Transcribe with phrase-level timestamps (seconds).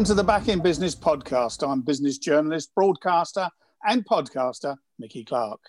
[0.00, 1.62] Welcome to the Back in Business podcast.
[1.62, 3.50] I'm business journalist, broadcaster,
[3.84, 5.60] and podcaster Mickey Clark.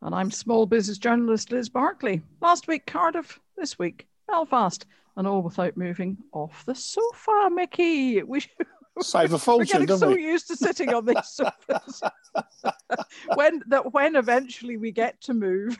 [0.00, 2.22] And I'm small business journalist Liz Barclay.
[2.40, 3.38] Last week, Cardiff.
[3.54, 4.86] This week, Belfast.
[5.18, 8.22] And all without moving off the sofa, Mickey.
[8.22, 8.44] We
[9.02, 9.80] save a fortune.
[9.80, 10.22] We're getting so we?
[10.22, 12.02] used to sitting on these sofas.
[13.34, 15.76] when that when eventually we get to move.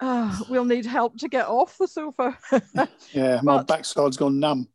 [0.00, 2.38] uh, we'll need help to get off the sofa.
[3.12, 4.66] yeah, my but, backside's gone numb.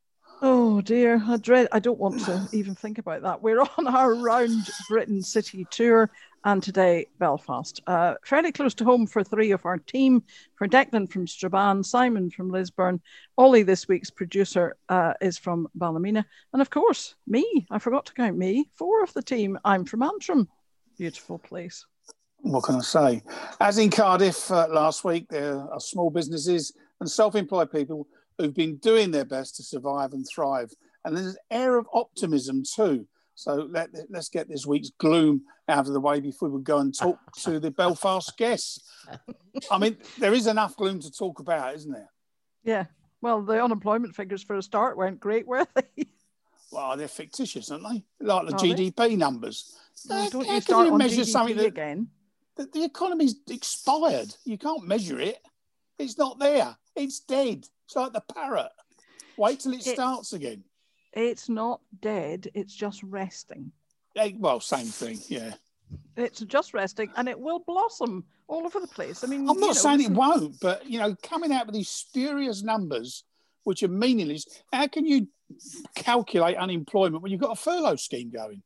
[0.43, 1.67] Oh dear, I dread.
[1.71, 3.43] I don't want to even think about that.
[3.43, 6.09] We're on our round Britain city tour,
[6.43, 10.23] and today Belfast, uh, fairly close to home for three of our team.
[10.55, 13.01] For Declan from Strabane, Simon from Lisburn,
[13.37, 17.67] Ollie, this week's producer, uh, is from Ballymena, and of course me.
[17.69, 18.67] I forgot to count me.
[18.73, 19.59] Four of the team.
[19.63, 20.47] I'm from Antrim.
[20.97, 21.85] Beautiful place.
[22.39, 23.23] What can I say?
[23.59, 28.77] As in Cardiff uh, last week, there are small businesses and self-employed people who've been
[28.77, 30.71] doing their best to survive and thrive.
[31.03, 33.07] And there's an air of optimism too.
[33.35, 36.95] So let, us get this week's gloom out of the way before we go and
[36.95, 38.87] talk to the Belfast guests.
[39.71, 42.09] I mean, there is enough gloom to talk about, isn't there?
[42.63, 42.85] Yeah.
[43.21, 46.05] Well, the unemployment figures for a start weren't great, were they?
[46.71, 48.03] Well, they're fictitious, aren't they?
[48.25, 49.15] Like the Are GDP they?
[49.15, 49.75] numbers.
[50.07, 52.07] Well, don't you start you measure GDP something that, again?
[52.55, 54.33] That the economy's expired.
[54.45, 55.37] You can't measure it.
[55.99, 56.75] It's not there.
[56.95, 57.67] It's dead.
[57.91, 58.71] It's like the parrot.
[59.35, 60.63] Wait till it, it starts again.
[61.11, 62.49] It's not dead.
[62.53, 63.73] It's just resting.
[64.15, 65.19] Yeah, well, same thing.
[65.27, 65.55] Yeah.
[66.15, 69.25] It's just resting, and it will blossom all over the place.
[69.25, 71.89] I mean, I'm not know, saying it won't, but you know, coming out with these
[71.89, 73.25] spurious numbers,
[73.65, 75.27] which are meaningless, how can you
[75.93, 78.63] calculate unemployment when you've got a furlough scheme going?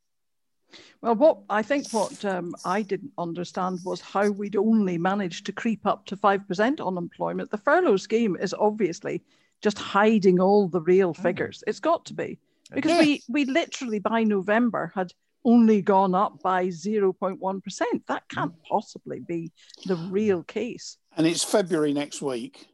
[1.01, 5.51] Well, what I think what um, I didn't understand was how we'd only managed to
[5.51, 7.51] creep up to 5% unemployment.
[7.51, 9.23] The furlough scheme is obviously
[9.61, 11.21] just hiding all the real mm.
[11.21, 11.63] figures.
[11.67, 12.39] It's got to be
[12.73, 12.99] because yeah.
[12.99, 15.13] we, we literally by November had
[15.43, 17.81] only gone up by 0.1%.
[18.07, 18.63] That can't mm.
[18.67, 19.51] possibly be
[19.85, 20.97] the real case.
[21.17, 22.67] And it's February next week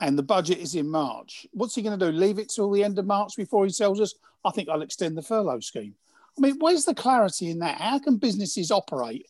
[0.00, 1.46] and the budget is in March.
[1.52, 2.12] What's he going to do?
[2.12, 5.16] Leave it till the end of March before he tells us, I think I'll extend
[5.16, 5.94] the furlough scheme.
[6.36, 7.80] I mean, where's the clarity in that?
[7.80, 9.26] How can businesses operate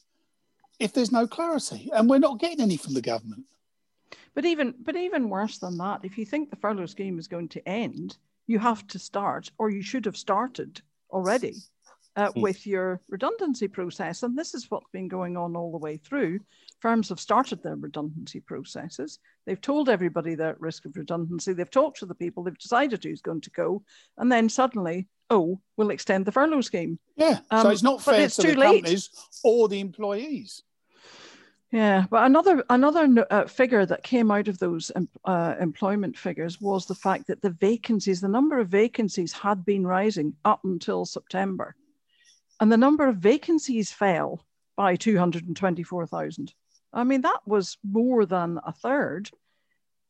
[0.79, 1.91] if there's no clarity?
[1.93, 3.45] And we're not getting any from the government.
[4.35, 7.49] But even but even worse than that, if you think the furlough scheme is going
[7.51, 8.17] to end,
[8.47, 11.55] you have to start, or you should have started already,
[12.17, 12.43] uh, mm.
[12.43, 14.23] with your redundancy process.
[14.23, 16.41] And this is what's been going on all the way through.
[16.81, 19.19] Firms have started their redundancy processes.
[19.47, 21.53] They've told everybody they're at risk of redundancy.
[21.53, 22.43] They've talked to the people.
[22.43, 23.83] They've decided who's going to go.
[24.19, 26.99] And then suddenly oh, we'll extend the furlough scheme.
[27.17, 27.41] Yeah.
[27.51, 28.83] Um, so it's not fair it's to the late.
[28.83, 29.11] companies
[29.43, 30.63] or the employees.
[31.73, 34.93] Yeah, but another another uh, figure that came out of those
[35.25, 39.85] uh, employment figures was the fact that the vacancies, the number of vacancies, had been
[39.85, 41.75] rising up until September,
[42.61, 44.47] and the number of vacancies fell
[44.77, 46.55] by two hundred and twenty-four thousand.
[46.93, 49.31] I mean, that was more than a third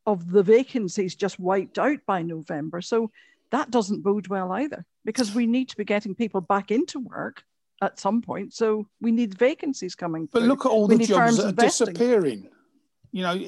[0.05, 2.79] of the vacancies just wiped out by November.
[2.81, 3.09] So
[3.49, 7.43] that doesn't bode well either because we need to be getting people back into work
[7.81, 8.53] at some point.
[8.53, 10.27] So we need vacancies coming.
[10.31, 10.47] But through.
[10.47, 11.87] look at all we the jobs that are investing.
[11.87, 12.49] disappearing.
[13.11, 13.41] You know,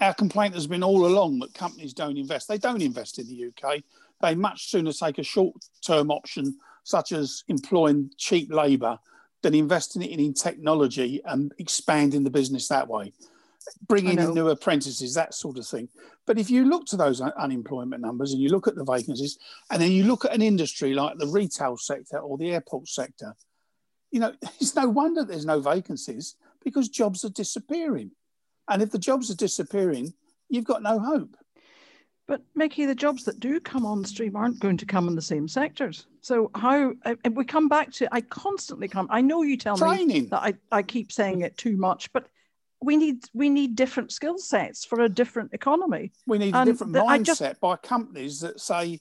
[0.00, 2.48] our complaint has been all along that companies don't invest.
[2.48, 3.82] They don't invest in the UK.
[4.20, 8.98] They much sooner take a short-term option, such as employing cheap labour,
[9.42, 13.12] than investing it in technology and expanding the business that way
[13.88, 15.88] bringing in new apprentices, that sort of thing.
[16.26, 19.38] But if you look to those un- unemployment numbers and you look at the vacancies,
[19.70, 23.34] and then you look at an industry like the retail sector or the airport sector,
[24.10, 28.10] you know, it's no wonder there's no vacancies because jobs are disappearing.
[28.68, 30.12] And if the jobs are disappearing,
[30.48, 31.36] you've got no hope.
[32.30, 35.22] But Mickey, the jobs that do come on stream aren't going to come in the
[35.22, 36.06] same sectors.
[36.20, 36.92] So how
[37.28, 39.08] we come back to I constantly come.
[39.10, 40.06] I know you tell Training.
[40.06, 42.28] me that I, I keep saying it too much, but
[42.82, 46.12] we need we need different skill sets for a different economy.
[46.26, 49.00] We need and a different the, mindset just, by companies that say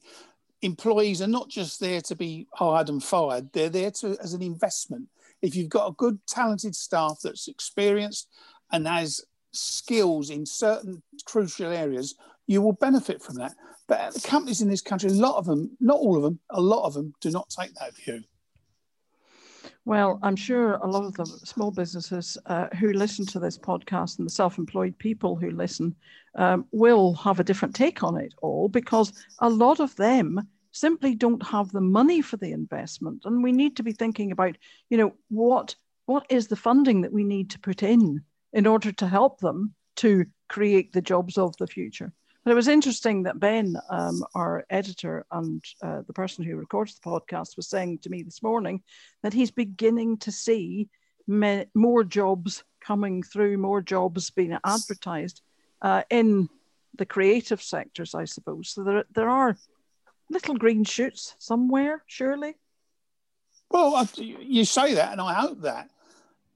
[0.61, 4.41] employees are not just there to be hired and fired; they're there to as an
[4.41, 5.07] investment.
[5.41, 8.27] If you've got a good, talented staff that's experienced
[8.71, 9.21] and has
[9.53, 12.15] skills in certain crucial areas,
[12.47, 13.55] you will benefit from that.
[13.87, 16.61] But the companies in this country, a lot of them, not all of them, a
[16.61, 18.23] lot of them do not take that view.
[19.85, 24.19] Well, I'm sure a lot of the small businesses uh, who listen to this podcast
[24.19, 25.95] and the self employed people who listen
[26.35, 30.39] um, will have a different take on it all because a lot of them
[30.71, 33.23] simply don't have the money for the investment.
[33.25, 34.57] And we need to be thinking about,
[34.89, 38.21] you know, what, what is the funding that we need to put in
[38.53, 42.13] in order to help them to create the jobs of the future.
[42.43, 46.95] But it was interesting that Ben, um, our editor and uh, the person who records
[46.95, 48.81] the podcast, was saying to me this morning
[49.23, 50.89] that he's beginning to see
[51.27, 55.41] me- more jobs coming through, more jobs being advertised
[55.81, 56.49] uh, in
[56.97, 58.69] the creative sectors, I suppose.
[58.69, 59.57] So there, there are
[60.29, 62.55] little green shoots somewhere, surely.
[63.69, 65.89] Well, you say that, and I hope that.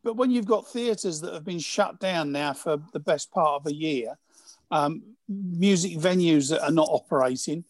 [0.04, 3.62] But when you've got theatres that have been shut down now for the best part
[3.62, 4.18] of a year,
[4.74, 7.64] um, music venues that are not operating,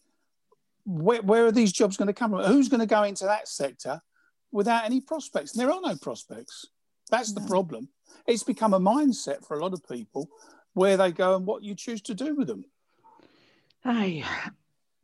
[0.86, 2.44] where, where are these jobs going to come from?
[2.44, 4.02] Who's going to go into that sector
[4.52, 5.52] without any prospects?
[5.52, 6.66] And there are no prospects.
[7.12, 7.90] That's the problem.
[8.26, 10.30] It's become a mindset for a lot of people
[10.74, 12.64] where they go and what you choose to do with them.
[13.86, 14.24] Aye.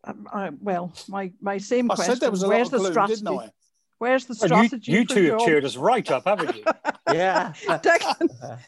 [0.06, 2.16] Um, I, well, my, my same I question.
[2.16, 3.22] said there was a Where's lot of the gloom, strategy?
[3.22, 3.51] didn't I?
[4.00, 4.92] Where's the strategy?
[4.92, 6.63] Well, you, you two have cheered us right up, haven't you?
[7.13, 7.51] yeah.
[7.68, 8.60] Declan,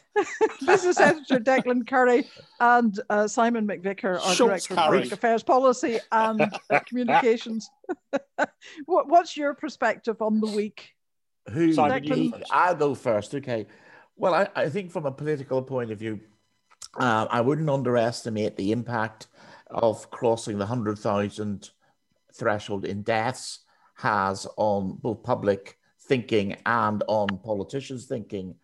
[0.66, 2.26] business editor Declan Curry
[2.60, 4.84] and uh, Simon McVicker, our Schultz director Curry.
[4.84, 7.70] of public affairs policy and uh, communications.
[8.84, 10.90] what, what's your perspective on the week?
[11.50, 11.72] Who?
[11.72, 12.30] Simon, you me?
[12.30, 12.52] go first.
[12.52, 13.34] I'll go first.
[13.34, 13.66] Okay.
[14.16, 16.20] Well, I, I think from a political point of view,
[16.98, 19.28] uh, I wouldn't underestimate the impact
[19.70, 21.70] of crossing the 100,000
[22.34, 23.60] threshold in deaths
[24.02, 28.56] has on both public thinking and on politicians' thinking.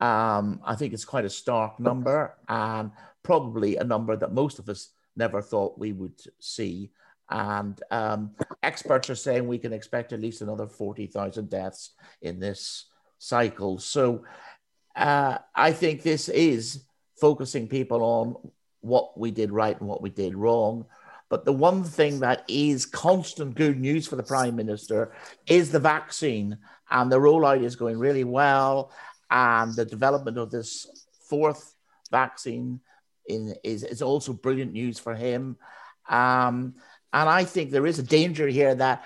[0.00, 2.92] Um, I think it's quite a stark number and
[3.22, 6.92] probably a number that most of us never thought we would see.
[7.28, 8.30] And um,
[8.62, 11.90] experts are saying we can expect at least another 40,000 deaths
[12.22, 12.86] in this
[13.18, 13.78] cycle.
[13.78, 14.24] So
[14.94, 16.84] uh, I think this is
[17.20, 18.36] focusing people on
[18.80, 20.84] what we did right and what we did wrong.
[21.34, 25.10] But the one thing that is constant good news for the Prime Minister
[25.48, 26.56] is the vaccine.
[26.92, 28.92] And the rollout is going really well.
[29.32, 30.86] And the development of this
[31.28, 31.74] fourth
[32.12, 32.78] vaccine
[33.26, 35.56] in, is, is also brilliant news for him.
[36.08, 36.76] Um,
[37.12, 39.04] and I think there is a danger here that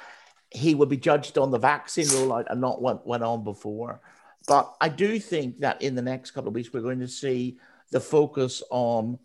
[0.50, 4.02] he will be judged on the vaccine rollout and not what went on before.
[4.46, 7.56] But I do think that in the next couple of weeks, we're going to see
[7.90, 9.18] the focus on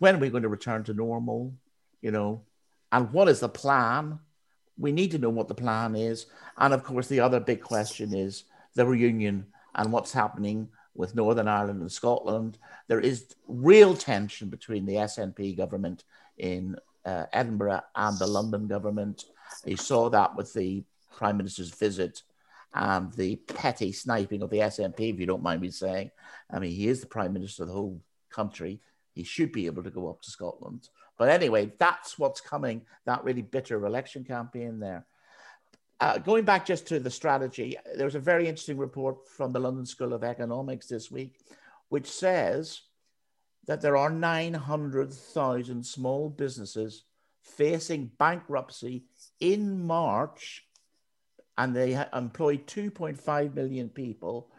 [0.00, 1.54] when we're we going to return to normal,
[2.00, 2.42] you know,
[2.92, 4.18] and what is the plan?
[4.78, 6.26] We need to know what the plan is.
[6.56, 11.48] And of course, the other big question is the reunion and what's happening with Northern
[11.48, 12.58] Ireland and Scotland.
[12.88, 16.04] There is real tension between the SNP government
[16.36, 19.24] in uh, Edinburgh and the London government.
[19.64, 20.84] You saw that with the
[21.16, 22.22] Prime Minister's visit
[22.74, 26.10] and the petty sniping of the SNP, if you don't mind me saying.
[26.50, 28.00] I mean, he is the Prime Minister of the whole
[28.30, 28.80] country.
[29.14, 30.88] He should be able to go up to Scotland.
[31.18, 35.04] But anyway, that's what's coming, that really bitter election campaign there.
[36.00, 39.58] Uh, going back just to the strategy, there was a very interesting report from the
[39.58, 41.40] London School of Economics this week,
[41.88, 42.82] which says
[43.66, 47.02] that there are 900,000 small businesses
[47.42, 49.04] facing bankruptcy
[49.40, 50.64] in March,
[51.56, 54.52] and they employ 2.5 million people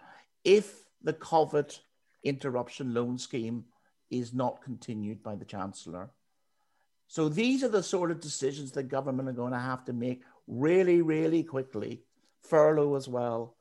[0.44, 1.80] if the COVID
[2.24, 3.64] interruption loan scheme
[4.12, 6.10] is not continued by the Chancellor.
[7.10, 10.22] So these are the sort of decisions the government are going to have to make
[10.48, 12.04] really, really quickly,
[12.44, 13.56] furlough as well,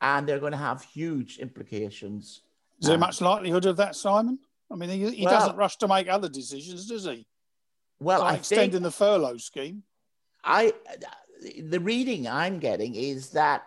[0.00, 2.40] and they're going to have huge implications.
[2.80, 4.38] Is there Um, much likelihood of that, Simon?
[4.70, 7.26] I mean, he, he Well- doesn't rush to make other decisions, does he?
[8.00, 9.82] Well, like I extending think the furlough scheme.
[10.42, 10.72] I
[11.60, 13.64] the reading I'm getting is that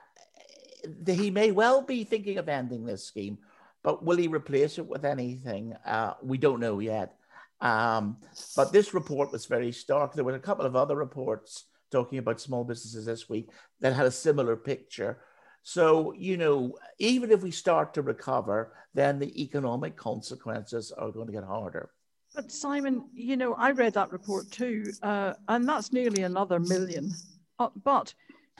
[1.06, 3.38] he may well be thinking of ending this scheme,
[3.84, 5.74] but will he replace it with anything?
[5.86, 7.18] Uh, we don't know yet.
[7.62, 8.18] Um,
[8.56, 10.14] but this report was very stark.
[10.14, 13.50] There were a couple of other reports talking about small businesses this week
[13.82, 15.20] that had a similar picture.
[15.64, 21.28] So, you know, even if we start to recover, then the economic consequences are going
[21.28, 21.92] to get harder.
[22.34, 27.12] But Simon, you know, I read that report too, uh, and that's nearly another million.
[27.60, 28.14] Uh, but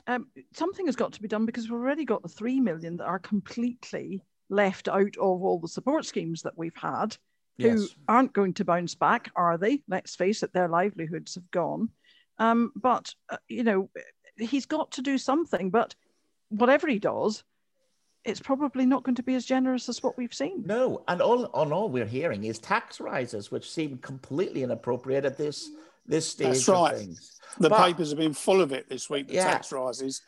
[0.08, 3.06] um, something has got to be done because we've already got the three million that
[3.06, 7.18] are completely left out of all the support schemes that we've had,
[7.58, 7.90] who Yes.
[8.08, 9.82] aren't going to bounce back, are they?
[9.88, 11.90] Let's face it, their livelihoods have gone.
[12.38, 13.90] Um, but uh, you know,
[14.38, 15.70] he's got to do something.
[15.70, 15.96] But
[16.50, 17.44] whatever he does,
[18.24, 20.64] it's probably not going to be as generous as what we've seen.
[20.66, 25.38] No, and all on all we're hearing is tax rises, which seem completely inappropriate at
[25.38, 25.70] this
[26.08, 26.98] this stage That's of right.
[26.98, 27.40] things.
[27.60, 29.44] The But- papers have been full of it this week, the Yeah.
[29.52, 30.22] tax rises,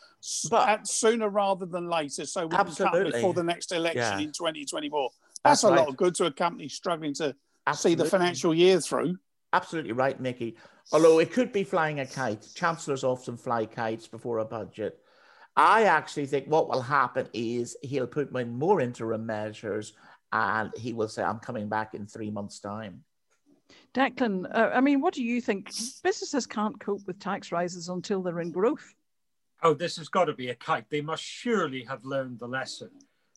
[0.49, 2.27] But- sooner rather than later.
[2.27, 3.11] So we can come Absolutely.
[3.13, 4.19] before the next election Yeah.
[4.19, 5.09] in 2024.
[5.43, 7.35] That's That's, a lot of good to a company struggling to
[7.73, 9.17] see the financial year through.
[9.51, 10.55] Absolutely right, Mickey.
[10.91, 12.47] Although it could be flying a kite.
[12.55, 14.99] Chancellors often fly kites before a budget.
[15.55, 19.93] I actually think what will happen is he'll put in more interim measures
[20.31, 23.03] and he will say, I'm coming back in three months' time.
[23.93, 25.67] Declan, uh, I mean, what do you think?
[26.03, 28.95] Businesses can't cope with tax rises until they're in growth.
[29.61, 30.89] Oh, this has got to be a kite.
[30.89, 32.89] They must surely have learned the lesson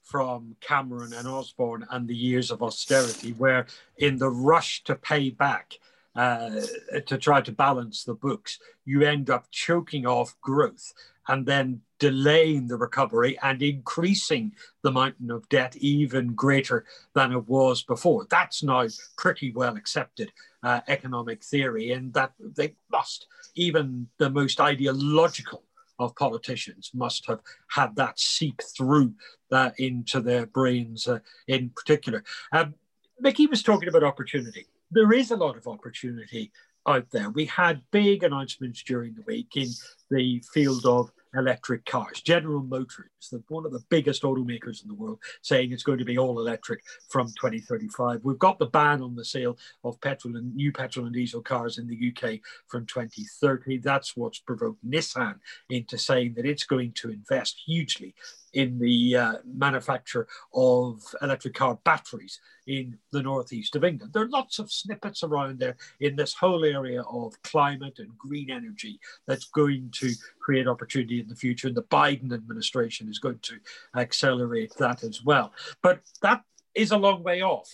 [0.07, 3.67] from Cameron and Osborne and the years of austerity, where
[3.99, 5.75] in the rush to pay back,
[6.15, 6.61] uh,
[7.07, 10.95] to try to balance the books, you end up choking off growth
[11.29, 16.85] and then delaying the recovery and increasing the mountain of debt even greater
[17.15, 18.27] than it was before.
[18.31, 18.87] That's now
[19.19, 20.33] pretty well accepted
[20.63, 25.65] uh, economic theory, and that they must, even the most ideological
[25.99, 29.15] of politicians, must have had that seep through
[29.53, 32.23] uh, into their brains uh, in particular.
[32.53, 32.75] Um,
[33.21, 34.67] Mickey was talking about opportunity.
[34.91, 36.53] There is a lot of opportunity
[36.87, 37.31] out there.
[37.31, 39.69] We had big announcements during the week in
[40.11, 42.21] the field of electric cars.
[42.21, 46.05] General Motors, the, one of the biggest automakers in the world, saying it's going to
[46.05, 48.21] be all electric from 2035.
[48.23, 51.79] We've got the ban on the sale of petrol and new petrol and diesel cars
[51.79, 53.79] in the UK from 2030.
[53.79, 55.37] That's what's provoked Nissan
[55.71, 58.15] into saying that it's going to invest hugely
[58.57, 64.15] in the uh, manufacture of electric car batteries in the northeast of England.
[64.15, 68.51] There are lots of snippets around there in this whole area of climate and green
[68.51, 70.11] energy that's going to
[70.41, 71.69] create opportunity in the future.
[71.69, 73.59] And the Biden administration is going to
[73.95, 75.53] accelerate that as well.
[75.83, 76.43] But that
[76.75, 77.71] is a long way off.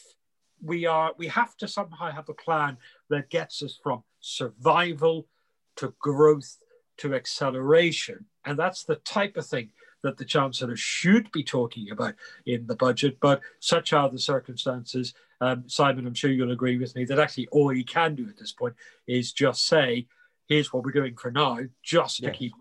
[0.65, 2.77] We are we have to somehow have a plan
[3.09, 5.29] that gets us from survival
[5.77, 6.59] to growth
[6.99, 8.27] to acceleration.
[8.45, 9.71] And that's the type of thing
[10.03, 12.15] that the Chancellor should be talking about
[12.47, 15.15] in the budget, but such are the circumstances.
[15.41, 18.37] Um, Simon, I'm sure you'll agree with me that actually all he can do at
[18.37, 18.75] this point
[19.07, 20.07] is just say,
[20.49, 22.53] here's what we're doing for now, just to keep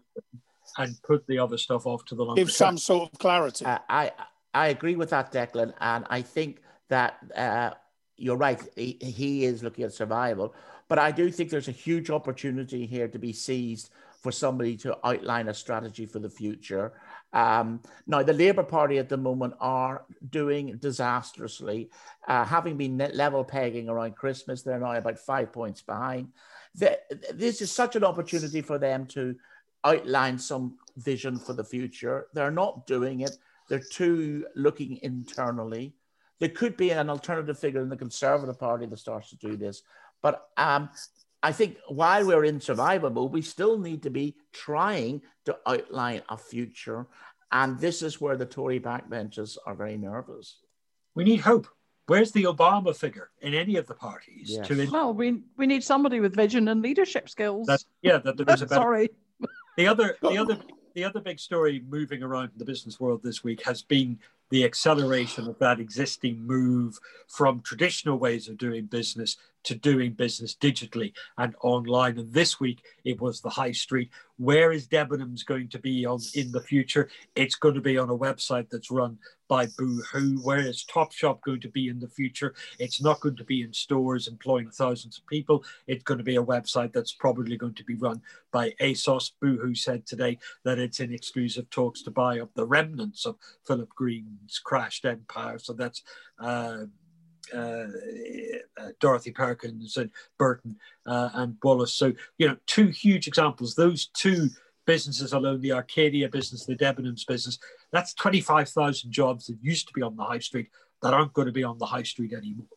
[0.77, 3.65] and put the other stuff off to the long Give some sort of clarity.
[3.65, 4.11] Uh, I,
[4.53, 5.73] I agree with that, Declan.
[5.81, 7.71] And I think that uh,
[8.17, 8.61] you're right.
[8.75, 10.53] He, he is looking at survival.
[10.87, 13.89] But I do think there's a huge opportunity here to be seized
[14.21, 16.93] for somebody to outline a strategy for the future.
[17.33, 21.89] Um, now, the Labour Party at the moment are doing disastrously.
[22.27, 26.29] Uh, having been level pegging around Christmas, they're now about five points behind.
[26.75, 26.99] The,
[27.33, 29.35] this is such an opportunity for them to
[29.83, 32.27] outline some vision for the future.
[32.33, 33.37] They're not doing it.
[33.69, 35.93] They're too looking internally.
[36.39, 39.83] There could be an alternative figure in the Conservative Party that starts to do this.
[40.21, 40.89] But um,
[41.43, 46.21] I think while we're in survival mode, we still need to be trying to outline
[46.29, 47.07] a future.
[47.51, 50.57] And this is where the Tory backbenchers are very nervous.
[51.15, 51.67] We need hope.
[52.07, 54.51] Where's the Obama figure in any of the parties?
[54.51, 54.67] Yes.
[54.67, 57.67] To well, we, we need somebody with vision and leadership skills.
[57.67, 58.81] That, yeah, that there is a better.
[58.81, 59.09] Sorry.
[59.77, 60.57] The other, the other,
[60.93, 64.19] the other big story moving around in the business world this week has been
[64.49, 70.55] the acceleration of that existing move from traditional ways of doing business to doing business
[70.55, 72.17] digitally and online.
[72.17, 74.09] And this week it was the high street.
[74.37, 77.09] Where is Debenhams going to be on in the future?
[77.35, 80.37] It's going to be on a website that's run by Boohoo.
[80.41, 82.55] Where is Topshop going to be in the future?
[82.79, 85.63] It's not going to be in stores employing thousands of people.
[85.87, 89.31] It's going to be a website that's probably going to be run by ASOS.
[89.41, 93.35] Boohoo said today that it's in exclusive talks to buy up the remnants of
[93.67, 95.59] Philip Green's crashed empire.
[95.59, 96.01] So that's
[96.39, 96.85] uh,
[97.53, 97.85] uh,
[98.77, 101.93] uh, Dorothy Perkins and Burton uh, and Wallis.
[101.93, 103.75] So, you know, two huge examples.
[103.75, 104.49] Those two
[104.85, 107.59] businesses alone, the Arcadia business, the Debenhams business,
[107.91, 110.69] that's 25,000 jobs that used to be on the high street
[111.01, 112.67] that aren't going to be on the high street anymore.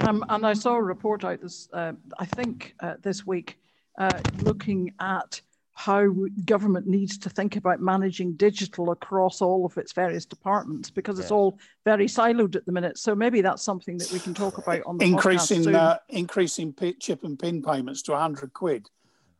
[0.00, 3.58] Um, and I saw a report out this, uh, I think, uh, this week,
[3.98, 5.40] uh, looking at
[5.78, 6.08] how
[6.46, 11.30] government needs to think about managing digital across all of its various departments because it's
[11.30, 12.96] all very siloed at the minute.
[12.96, 17.24] So maybe that's something that we can talk about on the increasing uh, increasing chip
[17.24, 18.88] and pin payments to 100 quid.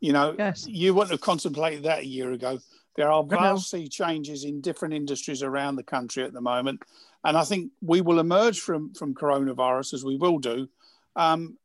[0.00, 0.66] You know, yes.
[0.69, 2.59] you wouldn't have contemplated that a year ago.
[2.97, 6.83] There are vast sea changes in different industries around the country at the moment,
[7.25, 10.69] and I think we will emerge from from coronavirus as we will do.
[11.16, 11.57] Um,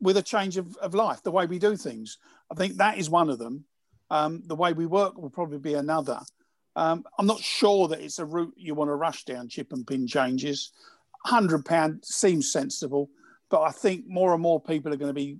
[0.00, 2.18] with a change of, of life, the way we do things.
[2.52, 3.64] I think that is one of them.
[4.10, 6.20] Um, the way we work will probably be another.
[6.76, 9.86] Um, I'm not sure that it's a route you want to rush down chip and
[9.86, 10.72] pin changes.
[11.26, 13.10] £100 seems sensible,
[13.50, 15.38] but I think more and more people are going to be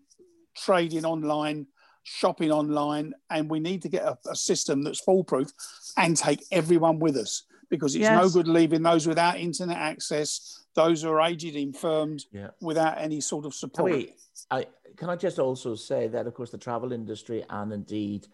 [0.57, 1.67] trading online,
[2.03, 5.49] shopping online, and we need to get a, a system that's foolproof
[5.97, 8.23] and take everyone with us because it's yes.
[8.23, 12.49] no good leaving those without internet access, those who are aged, infirmed, yeah.
[12.61, 13.93] without any sort of support.
[13.93, 14.15] Can, we,
[14.51, 18.27] I, can I just also say that, of course, the travel industry and indeed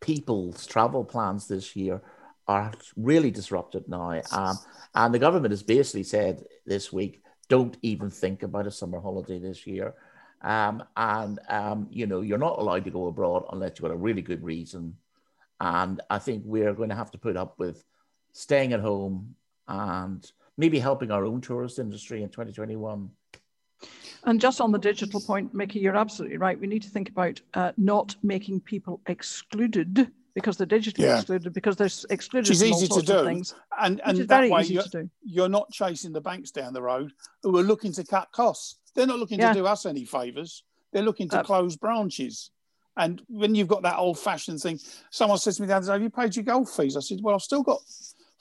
[0.00, 2.02] people's travel plans this year
[2.46, 4.20] are really disrupted now.
[4.32, 4.58] Um,
[4.94, 9.38] and the government has basically said this week don't even think about a summer holiday
[9.38, 9.94] this year.
[10.42, 13.96] Um, and um, you know, you're not allowed to go abroad unless you've got a
[13.96, 14.96] really good reason.
[15.60, 17.84] And I think we're going to have to put up with
[18.32, 19.34] staying at home
[19.66, 23.10] and maybe helping our own tourist industry in 2021.
[24.28, 26.60] And just on the digital point, Mickey, you're absolutely right.
[26.60, 31.16] We need to think about uh, not making people excluded because they're digitally yeah.
[31.16, 32.46] excluded because they're excluded.
[32.46, 34.84] Which is easy to do, things, and and that way you're,
[35.22, 37.10] you're, not chasing the banks down the road
[37.42, 38.76] who are looking to cut costs.
[38.94, 39.54] They're not looking yeah.
[39.54, 40.62] to do us any favors.
[40.92, 42.50] They're looking to uh, close branches.
[42.98, 44.78] And when you've got that old-fashioned thing,
[45.10, 47.20] someone says to me the other day, "Have you paid your golf fees?" I said,
[47.22, 47.80] "Well, I've still got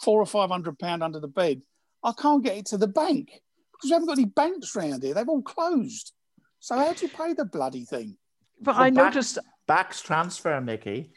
[0.01, 1.61] four or five hundred pound under the bed.
[2.03, 3.41] I can't get it to the bank
[3.77, 5.13] because we haven't got any banks around here.
[5.13, 6.13] They've all closed.
[6.59, 8.17] So how do you pay the bloody thing?"
[8.61, 11.11] But I noticed backs transfer, Mickey.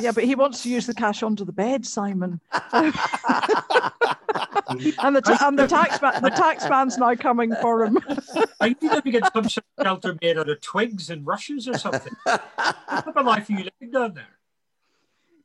[0.00, 2.40] yeah, but he wants to use the cash under the bed, Simon.
[4.68, 7.98] and the ta- and the tax man, the tax man's now coming for him.
[8.60, 9.48] I need to get some
[9.82, 12.12] shelter made out of twigs and rushes or something.
[12.24, 12.42] what
[12.88, 14.26] type of life are you living down there?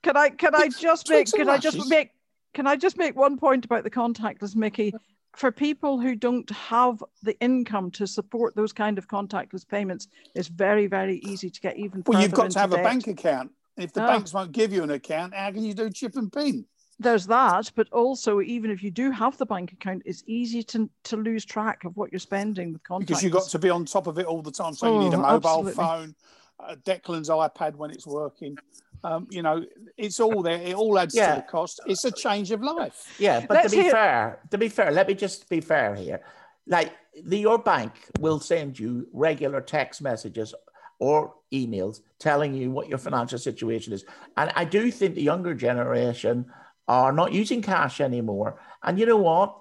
[0.01, 2.11] Can I can I just make can I just make
[2.53, 4.93] can I just make one point about the contactless, Mickey?
[5.35, 10.47] For people who don't have the income to support those kind of contactless payments, it's
[10.47, 12.03] very, very easy to get even.
[12.05, 12.79] Well, you've got to have debt.
[12.79, 14.07] a bank account if the oh.
[14.07, 16.65] banks won't give you an account, how can you do chip and pin?
[16.99, 20.89] There's that, but also even if you do have the bank account, it's easy to,
[21.05, 23.07] to lose track of what you're spending with contacts.
[23.07, 24.73] Because you've got to be on top of it all the time.
[24.73, 25.73] So oh, you need a oh, mobile absolutely.
[25.73, 26.15] phone,
[26.59, 28.57] uh, Declan's iPad when it's working.
[29.03, 29.65] Um, you know,
[29.97, 30.61] it's all there.
[30.61, 31.35] It all adds yeah.
[31.35, 31.79] to the cost.
[31.85, 33.15] It's a change of life.
[33.17, 33.91] Yeah, but Let's to be hear...
[33.91, 36.21] fair, to be fair, let me just be fair here.
[36.67, 40.53] Like the, your bank will send you regular text messages
[40.99, 44.05] or emails telling you what your financial situation is.
[44.37, 46.45] And I do think the younger generation
[46.87, 48.59] are not using cash anymore.
[48.83, 49.55] And you know what?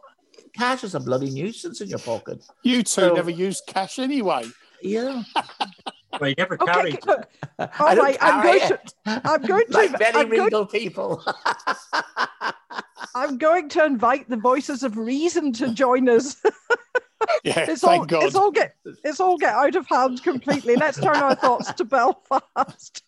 [0.57, 2.45] Cash is a bloody nuisance in your pocket.
[2.63, 4.45] You two so, never use cash anyway.
[4.83, 5.23] Yeah.
[6.21, 7.07] well, you never okay, carried.
[7.07, 8.81] Look, all right, I'm going to.
[9.07, 9.73] I'm going to.
[9.73, 11.25] like very I'm regal going, people.
[13.15, 16.43] I'm going to invite the voices of reason to join us.
[17.45, 18.25] Yeah, it's all, God.
[18.25, 20.77] It's all get it's all get out of hand completely.
[20.77, 23.03] Let's turn our thoughts to Belfast.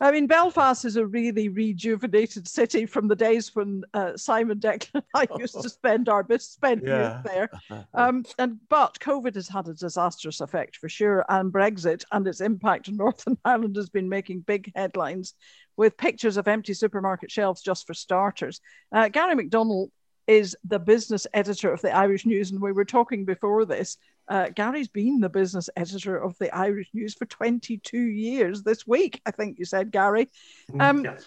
[0.00, 4.88] I mean, Belfast is a really rejuvenated city from the days when uh, Simon Declan
[4.94, 7.22] and I used to spend our best spent yeah.
[7.24, 7.50] there.
[7.94, 12.40] Um, and but COVID has had a disastrous effect for sure, and Brexit and its
[12.40, 15.34] impact on Northern Ireland has been making big headlines
[15.76, 18.60] with pictures of empty supermarket shelves just for starters.
[18.92, 19.90] Uh, Gary McDonald
[20.26, 22.50] is the business editor of the Irish News.
[22.50, 23.98] And we were talking before this.
[24.28, 29.20] Uh, Gary's been the business editor of the Irish News for 22 years this week,
[29.24, 30.28] I think you said, Gary.
[30.72, 31.24] Mm, um, yes.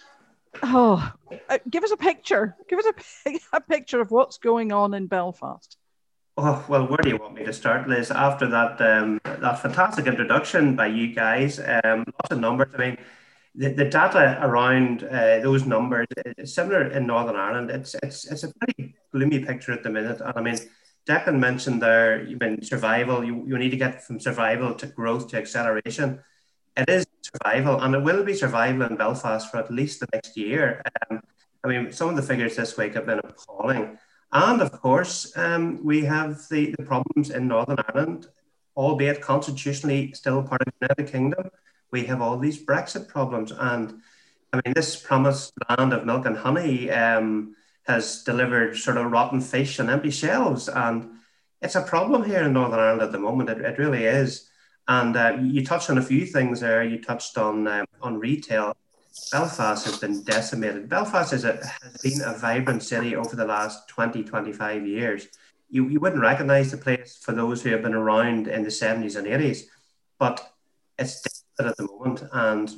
[0.62, 1.12] Oh,
[1.48, 2.56] uh, give us a picture.
[2.68, 2.86] Give us
[3.26, 5.76] a, a picture of what's going on in Belfast.
[6.36, 8.10] Oh, well, where do you want me to start, Liz?
[8.10, 12.72] After that um, that fantastic introduction by you guys, um, lots of numbers.
[12.74, 12.98] I mean,
[13.54, 16.06] the, the data around uh, those numbers
[16.38, 17.70] is similar in Northern Ireland.
[17.70, 20.20] It's, it's, it's a pretty gloomy picture at the minute.
[20.20, 20.56] And I mean,
[21.06, 25.28] Declan mentioned there, you mean survival, you, you need to get from survival to growth
[25.28, 26.20] to acceleration.
[26.76, 30.36] It is survival, and it will be survival in Belfast for at least the next
[30.36, 30.82] year.
[31.10, 31.20] Um,
[31.64, 33.98] I mean, some of the figures this week have been appalling.
[34.32, 38.28] And of course, um, we have the, the problems in Northern Ireland,
[38.76, 41.50] albeit constitutionally still part of the United Kingdom
[41.90, 43.52] we have all these Brexit problems.
[43.52, 44.00] And
[44.52, 49.40] I mean, this promised land of milk and honey um, has delivered sort of rotten
[49.40, 50.68] fish and empty shelves.
[50.68, 51.10] And
[51.62, 53.50] it's a problem here in Northern Ireland at the moment.
[53.50, 54.48] It, it really is.
[54.88, 56.82] And uh, you touched on a few things there.
[56.82, 58.76] You touched on um, on retail.
[59.30, 60.88] Belfast has been decimated.
[60.88, 65.28] Belfast is a, has been a vibrant city over the last 20, 25 years.
[65.68, 69.16] You, you wouldn't recognize the place for those who have been around in the 70s
[69.16, 69.62] and 80s,
[70.18, 70.52] but
[70.98, 72.22] it's at the moment.
[72.32, 72.70] And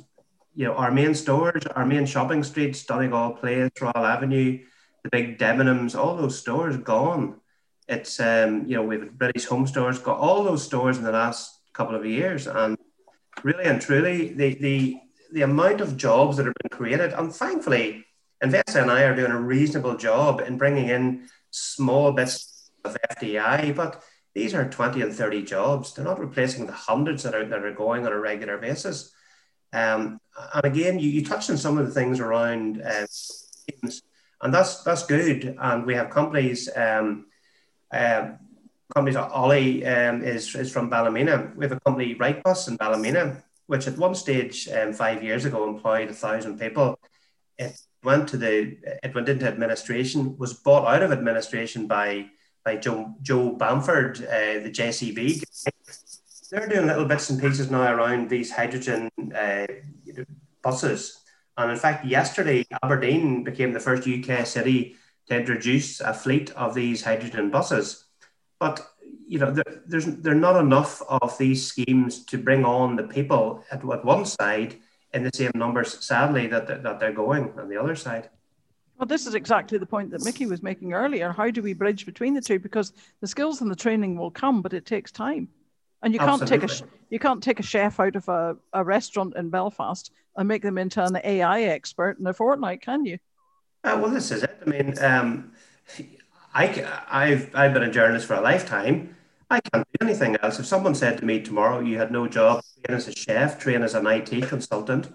[0.55, 4.59] you know, our main stores, our main shopping streets, Donegal Place, Royal Avenue,
[5.03, 7.39] the big Debenhams, all those stores gone.
[7.87, 11.59] It's um, you know, we've British Home Stores got all those stores in the last
[11.73, 12.77] couple of years, and
[13.43, 14.97] really and truly, the the
[15.33, 18.05] the amount of jobs that have been created, and thankfully,
[18.43, 24.03] Invest NI are doing a reasonable job in bringing in small bits of FDI, but
[24.35, 25.93] these are 20 and 30 jobs.
[25.93, 29.13] They're not replacing the hundreds that are, that are going on a regular basis.
[29.71, 30.19] Um,
[30.53, 33.05] and again, you, you touched on some of the things around uh,
[34.43, 35.55] and that's that's good.
[35.59, 37.25] And we have companies, um,
[37.91, 38.31] uh,
[38.93, 39.15] companies.
[39.15, 41.53] Ollie um, is is from Ballymena.
[41.55, 45.67] We have a company, Wrightbus in Ballymena, which at one stage um, five years ago
[45.67, 46.99] employed a thousand people.
[47.57, 52.25] It went to the it went into administration, was bought out of administration by
[52.63, 55.43] by Joe, Joe Bamford, uh, the JCB.
[56.51, 59.65] They're doing little bits and pieces now around these hydrogen uh,
[60.61, 61.23] buses.
[61.57, 64.95] And in fact, yesterday, Aberdeen became the first UK city
[65.27, 68.05] to introduce a fleet of these hydrogen buses.
[68.59, 68.87] But
[69.27, 73.03] you know, there, there's there are not enough of these schemes to bring on the
[73.03, 74.75] people at, at one side
[75.13, 78.29] in the same numbers, sadly, that, that, that they're going on the other side.
[79.03, 81.33] Well, this is exactly the point that Mickey was making earlier.
[81.33, 82.57] How do we bridge between the two?
[82.57, 85.49] Because the skills and the training will come, but it takes time.
[86.03, 86.69] And you can't Absolutely.
[86.69, 90.47] take a you can't take a chef out of a, a restaurant in Belfast and
[90.47, 93.17] make them into an AI expert in a fortnight, can you?
[93.83, 94.57] Uh, well, this is it.
[94.65, 95.51] I mean, um,
[96.53, 99.17] I, I've I've been a journalist for a lifetime.
[99.49, 100.59] I can't do anything else.
[100.59, 103.83] If someone said to me tomorrow you had no job, train as a chef, train
[103.83, 105.09] as an IT consultant,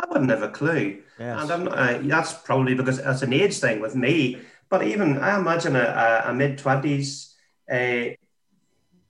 [0.00, 1.02] I wouldn't have a clue.
[1.18, 1.42] Yes.
[1.42, 4.40] And I'm not, uh, that's probably because it's an age thing with me.
[4.68, 5.80] But even I imagine a,
[6.26, 7.34] a, a mid twenties
[7.70, 8.14] uh,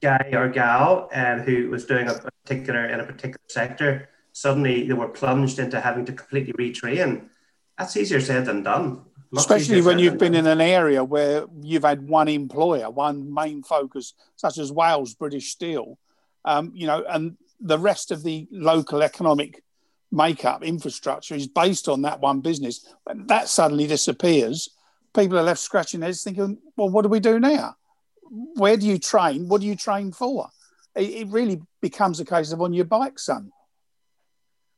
[0.01, 4.93] guy or gal um, who was doing a particular in a particular sector, suddenly they
[4.93, 7.29] were plunged into having to completely retrain.
[7.77, 9.05] That's easier said than done.
[9.31, 10.45] Much Especially when you've been done.
[10.45, 15.51] in an area where you've had one employer, one main focus, such as Wales British
[15.51, 15.97] Steel,
[16.43, 19.63] um, you know, and the rest of the local economic
[20.11, 22.85] makeup infrastructure is based on that one business.
[23.03, 24.69] When that suddenly disappears,
[25.15, 27.75] people are left scratching their heads thinking, well, what do we do now?
[28.55, 29.47] Where do you train?
[29.47, 30.49] What do you train for?
[30.95, 33.51] It, it really becomes a case of on your bike, son.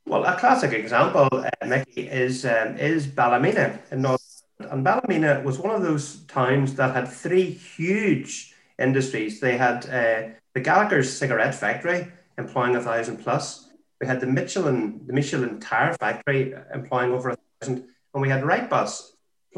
[0.06, 4.42] Well, a classic example, uh, Mickey, is um, is Ballymena in North.
[4.58, 9.40] And Ballymena was one of those towns that had three huge industries.
[9.40, 12.06] They had uh, the Gallagher's cigarette factory,
[12.38, 13.63] employing a thousand plus.
[14.04, 18.42] We had the Michelin, the Michelin tire factory, employing over a thousand, and we had
[18.42, 19.12] Wrightbus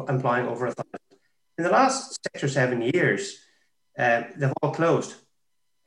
[0.09, 1.01] employing over a thousand.
[1.59, 3.41] In the last six or seven years,
[3.99, 5.17] uh, they've all closed.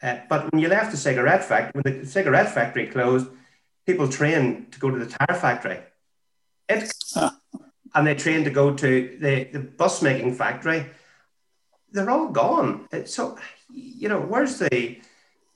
[0.03, 3.27] Uh, but when you left the cigarette factory, when the cigarette factory closed,
[3.85, 5.79] people trained to go to the tire factory.
[6.67, 6.91] It,
[7.95, 10.85] and they trained to go to the, the bus making factory.
[11.93, 12.89] They're all gone.
[13.05, 13.37] So,
[13.71, 14.97] you know, where's the,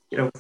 [0.10, 0.32] you know,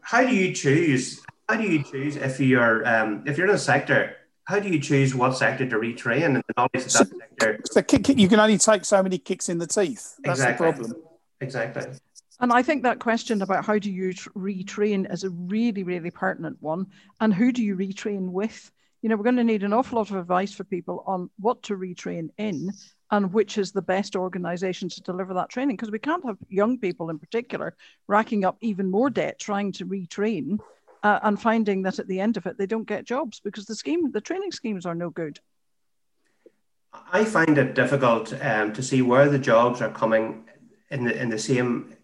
[0.00, 1.20] how do you choose?
[1.50, 4.16] How do you choose if you're um, if you're in a sector?
[4.44, 7.60] How do you choose what sector to retrain and the knowledge of that so, sector?
[7.64, 10.14] So kick, you can only take so many kicks in the teeth.
[10.22, 10.66] That's exactly.
[10.66, 10.94] the problem.
[11.40, 11.82] Exactly.
[12.38, 16.56] And I think that question about how do you retrain is a really, really pertinent
[16.60, 16.86] one.
[17.20, 18.70] And who do you retrain with?
[19.02, 21.64] You know, we're going to need an awful lot of advice for people on what
[21.64, 22.70] to retrain in
[23.10, 25.74] and which is the best organization to deliver that training.
[25.76, 29.86] Because we can't have young people in particular racking up even more debt trying to
[29.86, 30.58] retrain
[31.02, 33.74] uh, and finding that at the end of it, they don't get jobs because the
[33.74, 35.40] scheme, the training schemes are no good.
[37.12, 40.44] I find it difficult um, to see where the jobs are coming
[40.90, 41.94] in the in the same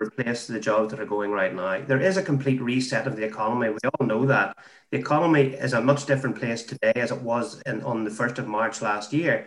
[0.00, 1.84] replace the jobs that are going right now.
[1.84, 3.70] There is a complete reset of the economy.
[3.70, 4.56] We all know that.
[4.90, 8.38] The economy is a much different place today as it was in, on the 1st
[8.38, 9.46] of March last year.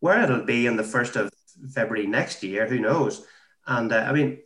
[0.00, 1.30] Where it'll be on the 1st of
[1.72, 3.24] February next year, who knows?
[3.66, 4.38] And uh, I mean,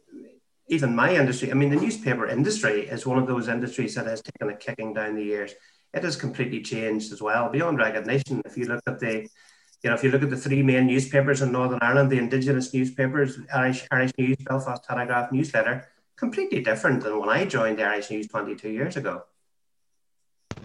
[0.68, 4.22] even my industry, I mean, the newspaper industry is one of those industries that has
[4.22, 5.52] taken a kicking down the years.
[5.92, 8.40] It has completely changed as well, beyond recognition.
[8.44, 9.28] If you look at the
[9.82, 12.72] you know, if you look at the three main newspapers in Northern Ireland, the Indigenous
[12.72, 18.10] newspapers, Irish, Irish News, Belfast Telegraph newsletter, completely different than when I joined the Irish
[18.10, 19.24] News 22 years ago.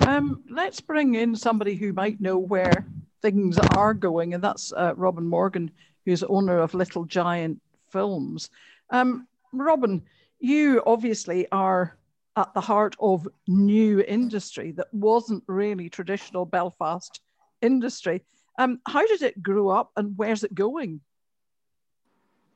[0.01, 2.85] Um, let's bring in somebody who might know where
[3.23, 5.71] things are going, and that's uh, Robin Morgan,
[6.05, 8.51] who's owner of Little Giant Films.
[8.91, 10.03] Um, Robin,
[10.39, 11.97] you obviously are
[12.35, 17.19] at the heart of new industry that wasn't really traditional Belfast
[17.61, 18.23] industry.
[18.59, 21.01] Um, how did it grow up and where's it going?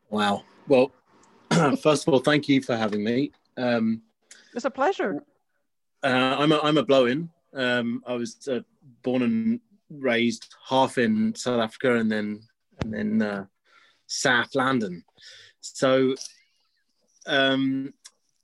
[0.09, 0.43] Wow.
[0.67, 0.91] Well,
[1.81, 3.31] first of all, thank you for having me.
[3.57, 4.01] Um,
[4.53, 5.23] it's a pleasure.
[6.03, 7.29] Uh, I'm a, I'm a blow-in.
[7.53, 8.61] Um, I was uh,
[9.03, 12.41] born and raised half in South Africa and then
[12.81, 13.45] and then uh,
[14.07, 15.03] South London.
[15.61, 16.15] So,
[17.27, 17.93] um,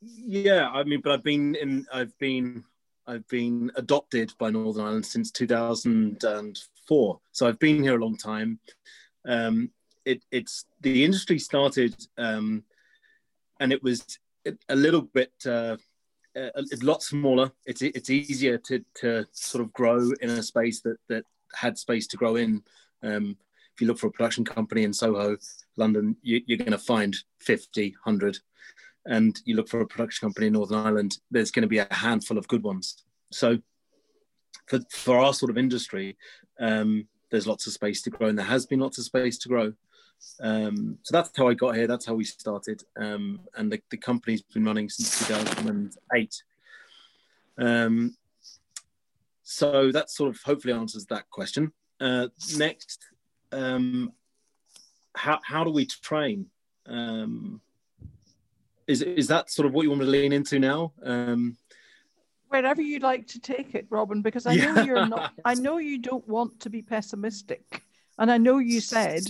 [0.01, 2.63] yeah, I mean, but I've been in I've been
[3.07, 7.19] I've been adopted by Northern Ireland since 2004.
[7.31, 8.59] So I've been here a long time.
[9.25, 9.71] Um,
[10.05, 12.63] it, it's the industry started, um,
[13.59, 14.19] and it was
[14.69, 15.77] a little bit uh,
[16.35, 17.51] a, a lot smaller.
[17.65, 22.07] It's it's easier to to sort of grow in a space that that had space
[22.07, 22.63] to grow in.
[23.03, 23.37] Um,
[23.77, 25.37] if you look for a production company in Soho,
[25.75, 28.39] London, you, are going to find 50, 100
[29.05, 31.87] and you look for a production company in Northern Ireland, there's going to be a
[31.91, 33.03] handful of good ones.
[33.31, 33.59] So
[34.65, 36.17] for, for our sort of industry,
[36.59, 39.47] um, there's lots of space to grow, and there has been lots of space to
[39.47, 39.73] grow.
[40.41, 41.85] Um, so that's how I got here.
[41.85, 42.81] That's how we started.
[42.97, 46.43] Um, and the, the, company's been running since 2008.
[47.59, 48.17] Um,
[49.43, 51.71] so that sort of hopefully answers that question.
[52.01, 53.07] Uh, next,
[53.51, 54.13] um,
[55.15, 56.47] how, how do we train?
[56.85, 57.61] Um,
[58.87, 60.93] is, is that sort of what you want to lean into now?
[61.03, 61.57] Um,
[62.49, 64.83] Wherever you'd like to take it, Robin, because I know yeah.
[64.83, 67.83] you're not, I know you don't want to be pessimistic.
[68.17, 69.23] And I know you said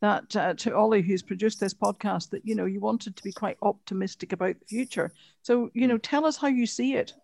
[0.00, 3.32] that uh, to Ollie, who's produced this podcast, that you know you wanted to be
[3.32, 5.12] quite optimistic about the future.
[5.42, 7.14] So you know, tell us how you see it.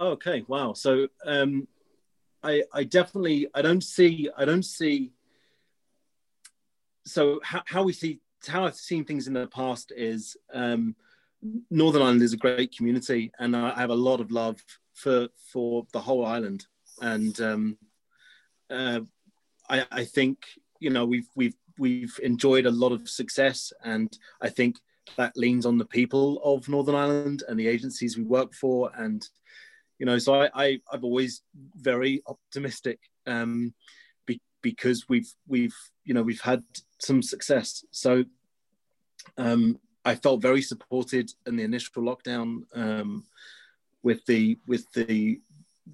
[0.00, 0.74] Okay, wow.
[0.74, 1.66] So um,
[2.42, 5.12] I I definitely I don't see I don't see.
[7.04, 10.96] So how, how we see how I've seen things in the past is um,
[11.70, 14.62] Northern Ireland is a great community, and I have a lot of love
[14.94, 16.66] for for the whole island,
[17.00, 17.78] and um,
[18.70, 19.00] uh,
[19.68, 20.38] I, I think
[20.78, 24.76] you know we've we've we've enjoyed a lot of success, and I think
[25.16, 29.26] that leans on the people of Northern Ireland and the agencies we work for, and
[29.98, 31.42] you know, so I, I have always
[31.76, 33.74] very optimistic um,
[34.26, 36.62] be, because we've we've you know we've had
[36.98, 37.84] some success.
[37.90, 38.24] So
[39.36, 43.24] um, I felt very supported in the initial lockdown um,
[44.02, 45.40] with the with the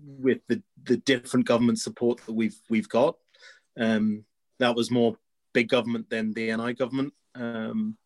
[0.03, 3.17] with the the different government support that we've we've got.
[3.79, 4.25] Um,
[4.59, 5.17] that was more
[5.53, 7.13] big government than the NI government.
[7.35, 7.97] Um,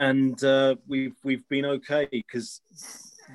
[0.00, 2.60] and uh, we've we've been okay because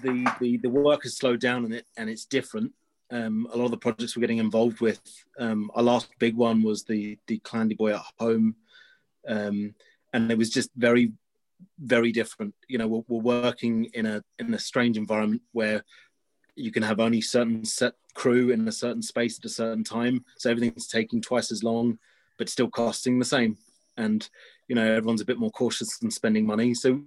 [0.03, 2.71] the, the the work has slowed down and it and it's different.
[3.11, 5.01] Um, a lot of the projects we're getting involved with.
[5.37, 8.55] Um, our last big one was the the Clandeboye at Home,
[9.27, 9.75] um,
[10.13, 11.11] and it was just very
[11.77, 12.55] very different.
[12.67, 15.83] You know, we're, we're working in a in a strange environment where
[16.55, 20.25] you can have only certain set crew in a certain space at a certain time,
[20.37, 21.97] so everything's taking twice as long
[22.41, 23.55] but still costing the same.
[23.97, 24.27] And
[24.67, 26.73] you know, everyone's a bit more cautious than spending money.
[26.73, 26.99] So,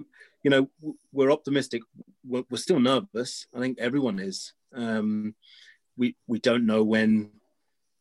[0.45, 0.69] you know,
[1.13, 1.83] we're optimistic.
[2.25, 3.49] We're, we're still nervous.
[3.53, 4.53] I think everyone is.
[4.73, 5.35] Um,
[5.97, 7.31] we we don't know when,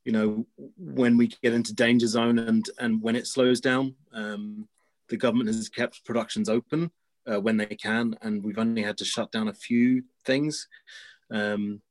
[0.06, 0.46] you know,
[0.78, 3.96] when we get into danger zone and and when it slows down.
[4.14, 4.68] Um,
[5.10, 6.90] the government has kept productions open
[7.32, 10.68] uh, when they can, and we've only had to shut down a few things,
[11.30, 11.82] um,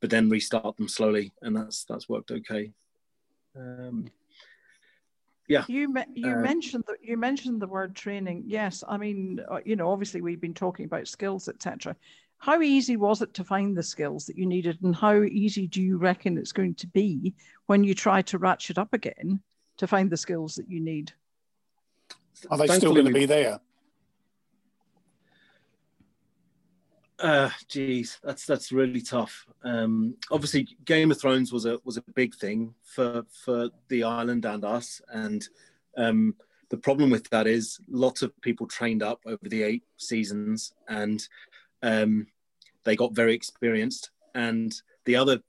[0.00, 2.72] but then restart them slowly, and that's that's worked okay.
[3.56, 4.10] Um,
[5.50, 9.58] yeah you you uh, mentioned that you mentioned the word training yes i mean uh,
[9.64, 11.94] you know obviously we've been talking about skills etc
[12.40, 14.78] how easy was it to find the skills that you needed?
[14.82, 17.34] And how easy do you reckon it's going to be
[17.66, 19.40] when you try to ratchet up again
[19.76, 21.12] to find the skills that you need?
[22.50, 23.60] Are they still going to be there?
[27.18, 29.46] Uh, geez, that's that's really tough.
[29.62, 34.46] Um, obviously, Game of Thrones was a was a big thing for for the island
[34.46, 35.46] and us, and
[35.98, 36.34] um,
[36.70, 41.28] the problem with that is lots of people trained up over the eight seasons, and
[41.82, 42.26] um,
[42.84, 44.10] they got very experienced.
[44.34, 44.72] And
[45.04, 45.40] the other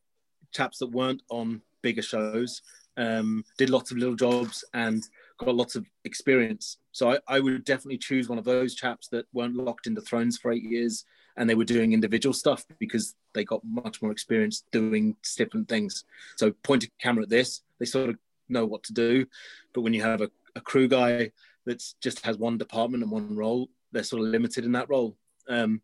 [0.51, 2.61] chaps that weren't on bigger shows
[2.97, 5.03] um, did lots of little jobs and
[5.37, 6.77] got lots of experience.
[6.91, 10.37] So I, I would definitely choose one of those chaps that weren't locked into Thrones
[10.37, 11.05] for eight years
[11.37, 16.03] and they were doing individual stuff because they got much more experience doing different things.
[16.35, 18.17] So point a camera at this, they sort of
[18.49, 19.25] know what to do.
[19.73, 21.31] But when you have a, a crew guy
[21.65, 25.15] that just has one department and one role, they're sort of limited in that role.
[25.47, 25.81] Um,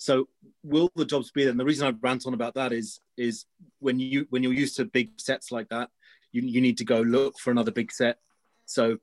[0.00, 0.28] so
[0.62, 1.50] will the jobs be there?
[1.50, 3.44] And the reason I rant on about that is is
[3.80, 5.90] when you when you're used to big sets like that,
[6.32, 8.16] you, you need to go look for another big set.
[8.64, 8.96] So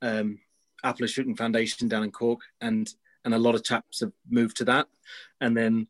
[0.00, 0.38] um,
[0.82, 2.88] Apple Shooting Foundation down in Cork, and
[3.26, 4.88] and a lot of chaps have moved to that
[5.42, 5.86] and then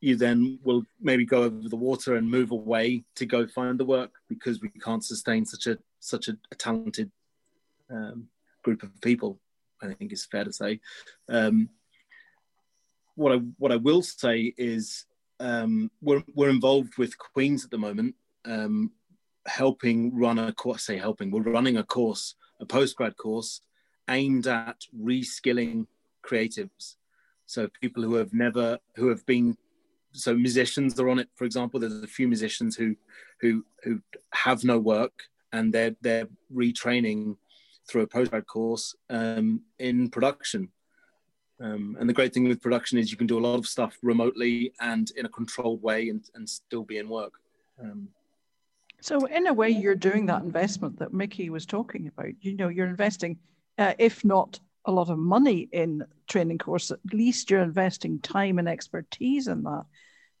[0.00, 3.84] you then will maybe go over the water and move away to go find the
[3.84, 7.10] work because we can't sustain such a such a, a talented
[7.90, 8.28] um,
[8.62, 9.38] group of people
[9.80, 10.80] i think is fair to say
[11.28, 11.68] um,
[13.16, 15.06] what i what i will say is
[15.38, 18.14] um, we're, we're involved with queens at the moment
[18.46, 18.90] um,
[19.46, 23.60] helping run a course say helping we're running a course a postgrad course
[24.08, 25.86] aimed at reskilling
[26.22, 26.96] creatives.
[27.46, 29.56] So people who have never, who have been,
[30.12, 31.28] so musicians are on it.
[31.34, 32.96] For example, there's a few musicians who,
[33.40, 34.00] who, who
[34.32, 35.12] have no work
[35.52, 37.36] and they're they're retraining
[37.88, 40.70] through a postgrad course um, in production.
[41.60, 43.96] Um, and the great thing with production is you can do a lot of stuff
[44.02, 47.32] remotely and in a controlled way and, and still be in work.
[47.80, 48.08] Um,
[49.00, 52.32] so in a way, you're doing that investment that Mickey was talking about.
[52.40, 53.38] You know, you're investing,
[53.78, 58.58] uh, if not a lot of money in training course, at least you're investing time
[58.58, 59.84] and expertise in that.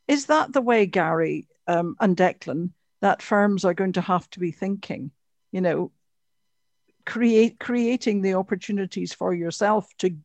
[0.08, 4.40] Is that the way, Gary um, and Declan, that firms are going to have to
[4.40, 5.10] be thinking?
[5.52, 5.92] You know,
[7.04, 10.16] create creating the opportunities for yourself to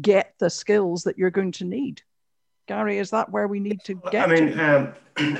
[0.00, 2.02] get the skills that you're going to need.
[2.66, 4.28] Gary, is that where we need to get?
[4.28, 4.94] I mean, um,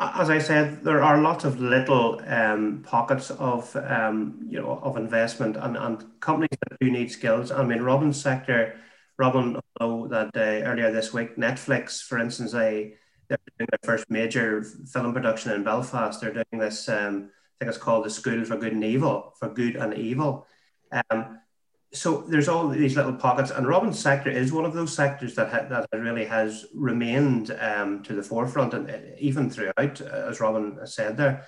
[0.00, 4.96] as I said, there are lots of little um, pockets of um, you know of
[4.96, 7.50] investment and, and companies that do need skills.
[7.50, 8.78] I mean, Robin's sector,
[9.16, 12.94] Robin know that uh, earlier this week, Netflix, for instance, they
[13.28, 16.20] they're doing their first major film production in Belfast.
[16.20, 16.88] They're doing this.
[16.88, 20.46] Um, I think it's called the School for Good and Evil, for Good and Evil.
[20.92, 21.38] Um,
[21.92, 25.50] so there's all these little pockets, and Robin's sector is one of those sectors that
[25.50, 30.40] ha- that really has remained um, to the forefront, and uh, even throughout, uh, as
[30.40, 31.44] Robin said there.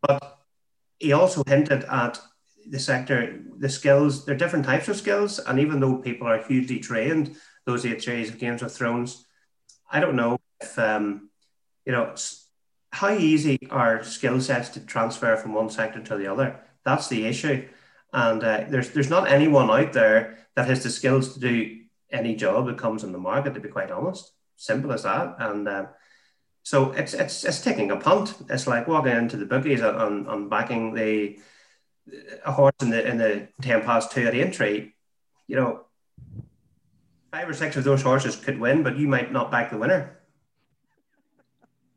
[0.00, 0.38] But
[0.98, 2.20] he also hinted at
[2.68, 4.24] the sector, the skills.
[4.24, 8.02] There are different types of skills, and even though people are hugely trained, those eight
[8.02, 9.24] series of Games of Thrones,
[9.90, 11.30] I don't know if um,
[11.86, 12.14] you know
[12.92, 16.60] how easy are skill sets to transfer from one sector to the other.
[16.84, 17.68] That's the issue.
[18.12, 21.78] And uh, there's there's not anyone out there that has the skills to do
[22.10, 23.54] any job that comes in the market.
[23.54, 25.36] To be quite honest, simple as that.
[25.38, 25.86] And uh,
[26.62, 28.34] so it's it's it's taking a punt.
[28.50, 31.38] It's like walking into the bookies on on backing the
[32.44, 34.94] a horse in the in the ten past two at the entry.
[35.46, 35.80] You know,
[37.32, 40.21] five or six of those horses could win, but you might not back the winner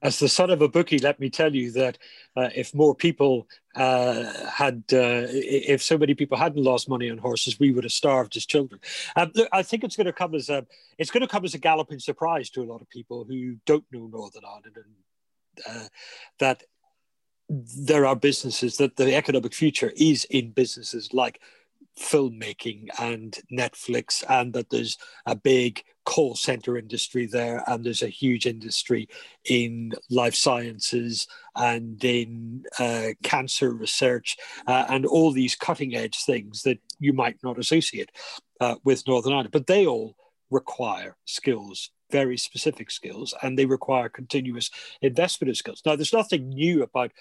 [0.06, 1.98] as the son of a bookie, let me tell you that
[2.36, 7.18] uh, if more people uh, had, uh, if so many people hadn't lost money on
[7.18, 8.80] horses, we would have starved as children.
[9.16, 10.64] Um, look, I think it's going to come as a,
[11.00, 13.86] it's going to come as a galloping surprise to a lot of people who don't
[13.92, 14.96] know Northern Ireland, and
[15.68, 15.88] uh,
[16.38, 16.64] that
[17.50, 21.42] there are businesses that the economic future is in businesses like
[22.00, 28.08] filmmaking and Netflix, and that there's a big call center industry there, and there's a
[28.08, 29.08] huge industry
[29.46, 36.64] in life sciences and in uh, cancer research, uh, and all these cutting edge things
[36.64, 38.12] that you might not associate
[38.62, 40.16] uh, with Northern Ireland, but they all
[40.52, 44.70] require skills very specific skills and they require continuous
[45.02, 45.82] investment of skills.
[45.86, 47.12] Now, there's nothing new about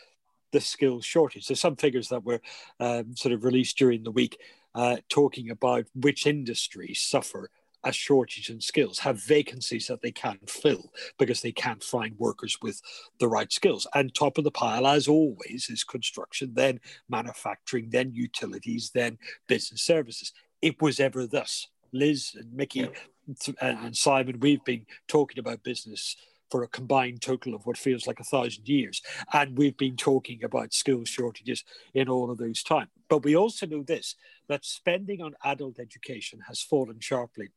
[0.52, 1.46] the skills shortage.
[1.46, 2.40] There's some figures that were
[2.80, 4.38] um, sort of released during the week
[4.74, 7.50] uh, talking about which industries suffer
[7.84, 12.58] a shortage in skills, have vacancies that they can't fill because they can't find workers
[12.62, 12.80] with
[13.20, 13.86] the right skills.
[13.94, 19.82] And top of the pile, as always, is construction, then manufacturing, then utilities, then business
[19.82, 20.32] services.
[20.62, 21.68] It was ever thus.
[21.92, 23.54] Liz and Mickey yeah.
[23.60, 26.16] and Simon, we've been talking about business
[26.50, 29.02] for a combined total of what feels like a thousand years.
[29.32, 32.88] And we've been talking about skills shortages in all of those time.
[33.08, 34.14] But we also know this
[34.48, 37.48] that spending on adult education has fallen sharply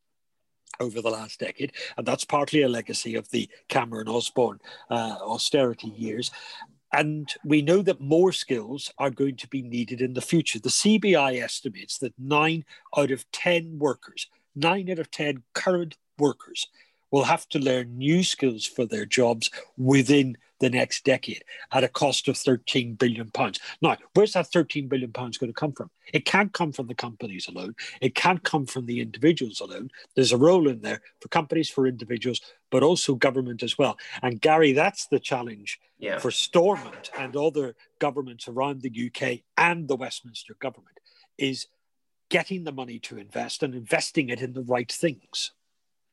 [0.80, 5.88] over the last decade, and that's partly a legacy of the Cameron Osborne uh, austerity
[5.88, 6.32] years.
[6.94, 10.60] And we know that more skills are going to be needed in the future.
[10.60, 12.64] The CBI estimates that nine
[12.96, 16.68] out of 10 workers, nine out of 10 current workers,
[17.12, 21.88] will have to learn new skills for their jobs within the next decade at a
[21.88, 23.60] cost of 13 billion pounds.
[23.82, 25.90] Now, where's that 13 billion pounds going to come from?
[26.14, 27.76] It can't come from the companies alone.
[28.02, 29.90] It can't come from the individuals alone.
[30.16, 32.42] There's a role in there for companies, for individuals,
[32.72, 33.98] but also government as well.
[34.22, 36.20] And Gary, that's the challenge yeah.
[36.20, 41.00] for Stormont and other governments around the UK and the Westminster government
[41.38, 41.68] is
[42.30, 45.52] getting the money to invest and investing it in the right things.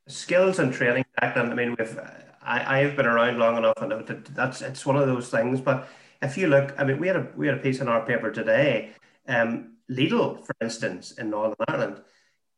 [0.06, 1.50] Skills and training, Declan.
[1.50, 1.98] I mean, we've
[2.42, 5.60] I, I've been around long enough, and that's it's one of those things.
[5.60, 5.88] But
[6.20, 8.30] if you look, I mean, we had a we had a piece in our paper
[8.30, 8.92] today.
[9.26, 12.02] Um, Lidl, for instance, in Northern Ireland,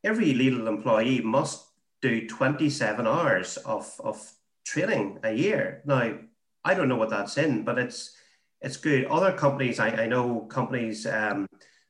[0.04, 1.66] every Lidl employee must
[2.02, 4.32] do 27 hours of, of
[4.64, 5.82] training a year.
[5.84, 6.18] Now,
[6.64, 8.16] I don't know what that's in, but it's
[8.60, 9.06] it's good.
[9.06, 11.46] Other companies, I, I know companies, um,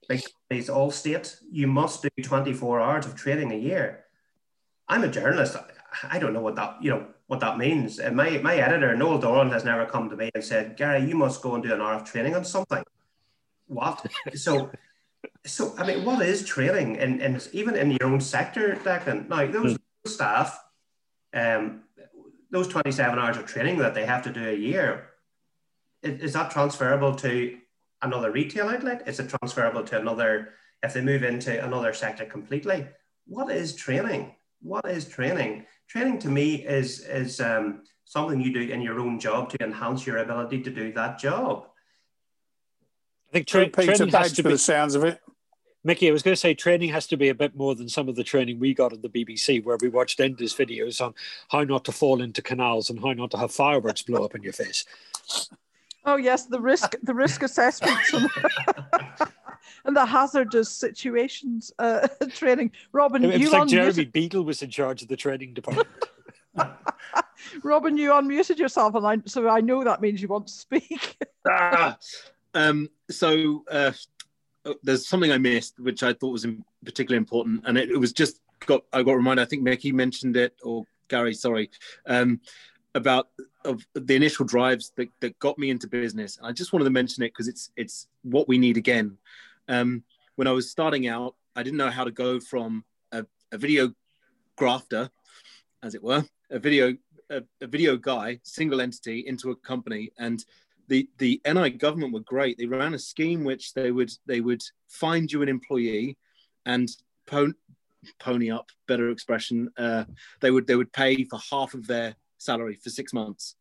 [0.09, 4.06] big companies, Allstate, you must do 24 hours of training a year.
[4.89, 5.57] I'm a journalist.
[6.03, 7.99] I don't know what that, you know, what that means.
[7.99, 11.17] And my, my editor, Noel Doran, has never come to me and said, Gary, you
[11.17, 12.85] must go and do an hour of training on something.
[13.67, 14.07] What?
[14.35, 14.71] so,
[15.45, 16.99] so I mean, what is training?
[16.99, 19.79] And, and even in your own sector, Declan, now those mm.
[20.07, 20.63] staff,
[21.35, 21.83] um,
[22.51, 25.11] those 27 hours of training that they have to do a year,
[26.03, 27.59] is, is that transferable to
[28.03, 29.03] another retail outlet?
[29.09, 30.51] Is it transferable to another,
[30.83, 32.87] if they move into another sector completely?
[33.27, 34.37] What is training?
[34.67, 35.65] What is training?
[35.89, 40.05] training to me is is um, something you do in your own job to enhance
[40.05, 41.67] your ability to do that job.
[43.29, 45.21] I think tra- training has to be the sounds of it.
[45.85, 48.09] Mickey, I was going to say training has to be a bit more than some
[48.09, 51.15] of the training we got at the BBC, where we watched endless videos on
[51.49, 54.43] how not to fall into canals and how not to have fireworks blow up in
[54.43, 54.85] your face.
[56.05, 58.13] Oh yes, the risk the risk assessments.
[59.85, 62.73] and the hazardous situations uh, training.
[62.93, 65.89] Robin, it, you was like Jeremy Beadle was in charge of the training department.
[67.63, 71.19] Robin, you unmuted yourself, and I, so I know that means you want to speak.
[71.49, 71.99] ah,
[72.55, 73.93] um, so uh,
[74.83, 76.47] there's something I missed, which I thought was
[76.85, 79.43] particularly important, and it, it, was just got I got reminded.
[79.43, 81.71] I think Mickey mentioned it, or Gary, sorry,
[82.07, 82.41] um,
[82.95, 83.29] about
[83.65, 86.39] of the initial drives that, that got me into business.
[86.43, 89.19] I just wanted to mention it because it's it's what we need again.
[89.69, 90.05] Um,
[90.37, 93.93] when I was starting out, I didn't know how to go from a, a video
[94.57, 95.11] grafter,
[95.83, 96.97] as it were, a video
[97.31, 100.45] a, a, video guy, single entity, into a company, and
[100.89, 102.57] the the NI government were great.
[102.59, 106.17] They ran a scheme which they would they would find you an employee,
[106.65, 106.89] and
[107.27, 107.57] pon-
[108.21, 109.71] pony up, better expression.
[109.77, 110.05] Uh,
[110.41, 113.57] they would they would pay for half of their salary for six months,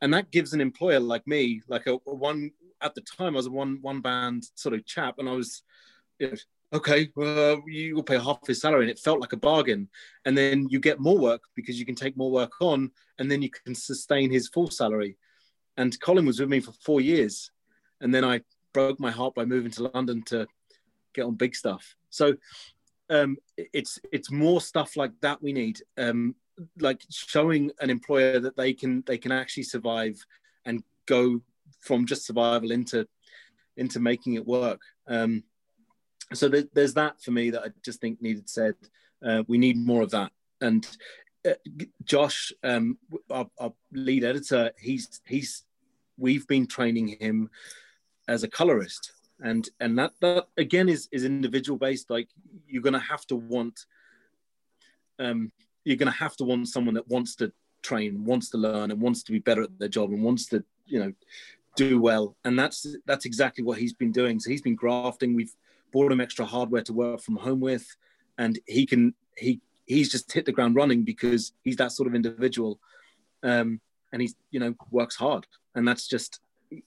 [0.00, 2.50] and that gives an employer like me, like a, a one
[2.80, 5.62] at the time, I was a one one band sort of chap, and I was,
[6.18, 6.36] you know,
[6.72, 9.88] okay, well, you will pay half his salary, and it felt like a bargain.
[10.24, 13.42] And then you get more work because you can take more work on, and then
[13.42, 15.16] you can sustain his full salary.
[15.76, 17.50] And Colin was with me for four years,
[18.00, 18.40] and then I
[18.72, 20.46] broke my heart by moving to London to
[21.14, 21.96] get on big stuff.
[22.10, 22.36] So
[23.10, 26.34] um, it's it's more stuff like that we need, um,
[26.78, 30.16] like showing an employer that they can they can actually survive
[30.64, 31.40] and go
[31.80, 33.06] from just survival into
[33.76, 34.80] into making it work.
[35.06, 35.44] Um,
[36.32, 38.74] so there, there's that for me that I just think needed said.
[39.24, 40.32] Uh, we need more of that.
[40.60, 40.86] And
[41.46, 41.54] uh,
[42.04, 42.98] Josh, um,
[43.30, 45.64] our, our, lead editor, he's he's
[46.18, 47.50] we've been training him
[48.28, 52.10] as a colorist, and and that that again is is individual based.
[52.10, 52.28] Like
[52.66, 53.86] you're gonna have to want,
[55.18, 55.52] um,
[55.84, 57.52] you're gonna have to want someone that wants to
[57.82, 60.64] train, wants to learn, and wants to be better at their job, and wants to
[60.86, 61.12] you know
[61.76, 62.36] do well.
[62.44, 64.40] And that's that's exactly what he's been doing.
[64.40, 65.34] So he's been grafting.
[65.34, 65.54] We've
[65.92, 67.86] bought him extra hardware to work from home with,
[68.38, 72.14] and he can he he's just hit the ground running because he's that sort of
[72.14, 72.80] individual,
[73.42, 73.80] um,
[74.12, 76.40] and he's you know works hard, and that's just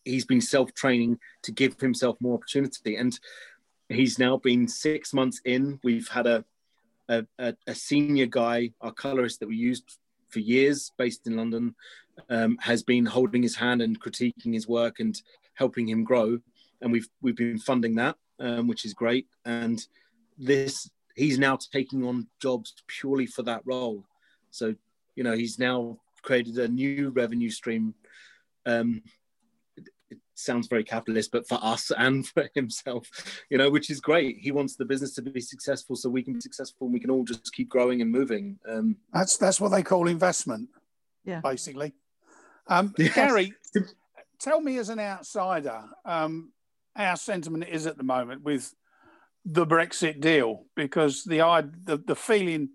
[0.03, 3.19] he's been self training to give himself more opportunity, and
[3.87, 5.79] he's now been six months in.
[5.83, 6.45] We've had a
[7.09, 9.97] a, a senior guy, our colorist that we used
[10.29, 11.75] for years, based in London,
[12.29, 15.21] um, has been holding his hand and critiquing his work and
[15.53, 16.39] helping him grow,
[16.81, 19.27] and we've we've been funding that um, which is great.
[19.45, 19.85] And
[20.37, 24.03] this, he's now taking on jobs purely for that role.
[24.51, 24.75] So,
[25.15, 27.93] you know, he's now created a new revenue stream.
[28.65, 29.01] Um,
[30.39, 33.07] sounds very capitalist, but for us and for himself,
[33.49, 34.37] you know, which is great.
[34.37, 37.11] He wants the business to be successful, so we can be successful, and we can
[37.11, 38.59] all just keep growing and moving.
[38.67, 40.69] Um, that's that's what they call investment.
[41.25, 41.93] Yeah, basically.
[42.67, 43.15] Um, yes.
[43.15, 43.53] Gary,
[44.39, 46.51] tell me as an outsider, um,
[46.95, 48.73] our sentiment is at the moment with
[49.45, 51.39] the Brexit deal because the
[51.83, 52.69] the, the feeling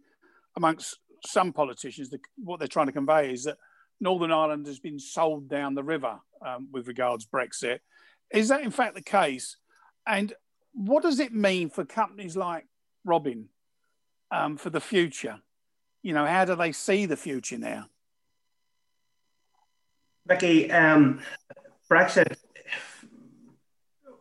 [0.56, 3.58] amongst some politicians, the, what they're trying to convey is that
[4.00, 7.80] Northern Ireland has been sold down the river um, with regards Brexit.
[8.30, 9.56] Is that in fact the case?
[10.06, 10.32] And
[10.72, 12.66] what does it mean for companies like
[13.04, 13.48] Robin
[14.30, 15.40] um, for the future?
[16.02, 17.86] You know, how do they see the future now?
[20.26, 21.20] Becky, um,
[21.90, 22.36] Brexit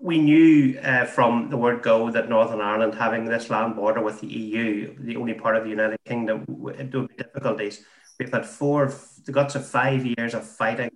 [0.03, 4.19] we knew uh, from the word go that Northern Ireland, having this land border with
[4.19, 6.43] the EU, the only part of the United Kingdom,
[6.77, 7.85] it would be difficulties.
[8.19, 8.93] We've had four,
[9.23, 10.91] the guts of five years of fighting,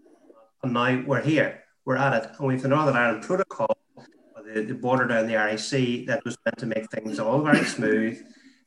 [0.64, 2.32] and now we're here, we're at it.
[2.38, 3.78] And we've the Northern Ireland Protocol,
[4.54, 8.22] the, the border down the RIC, that was meant to make things all very smooth.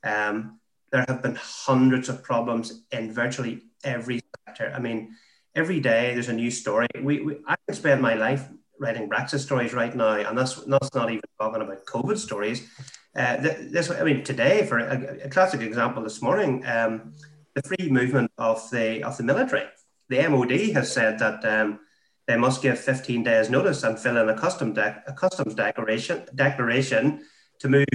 [0.05, 0.61] Um,
[0.93, 4.73] there have been hundreds of problems in virtually every sector.
[4.75, 5.15] I mean,
[5.55, 6.89] every day there's a new story.
[7.01, 10.95] We, we I can spend my life writing Brexit stories right now, and that's that's
[10.95, 12.69] not even talking about COVID stories.
[13.15, 17.13] Uh, this, I mean, today, for a, a classic example, this morning, um,
[17.55, 19.65] the free movement of the of the military.
[20.11, 21.79] The MOD has said that um,
[22.27, 26.27] they must give 15 days notice and fill in a custom de- a customs declaration
[26.35, 27.25] declaration
[27.61, 27.87] to move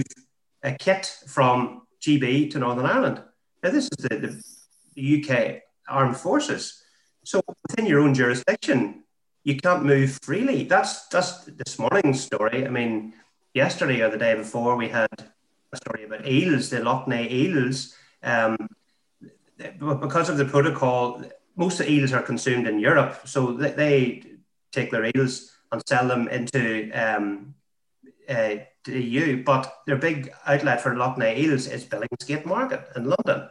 [0.63, 3.21] a kit from GB to Northern Ireland.
[3.61, 4.41] Now, this is the,
[4.95, 6.81] the, UK armed forces.
[7.23, 9.03] So within your own jurisdiction,
[9.43, 10.63] you can't move freely.
[10.63, 12.65] That's that's this morning's story.
[12.65, 13.13] I mean,
[13.53, 15.09] yesterday or the day before, we had
[15.73, 17.93] a story about eels, the Lough Neagh eels.
[18.23, 18.55] Um,
[19.57, 21.23] because of the protocol,
[21.55, 24.23] most of the eels are consumed in Europe, so they, they
[24.71, 27.55] take their eels and sell them into um,
[28.29, 29.43] uh, the EU.
[29.43, 33.49] But their big outlet for Lough Neagh eels is Billingsgate Market in London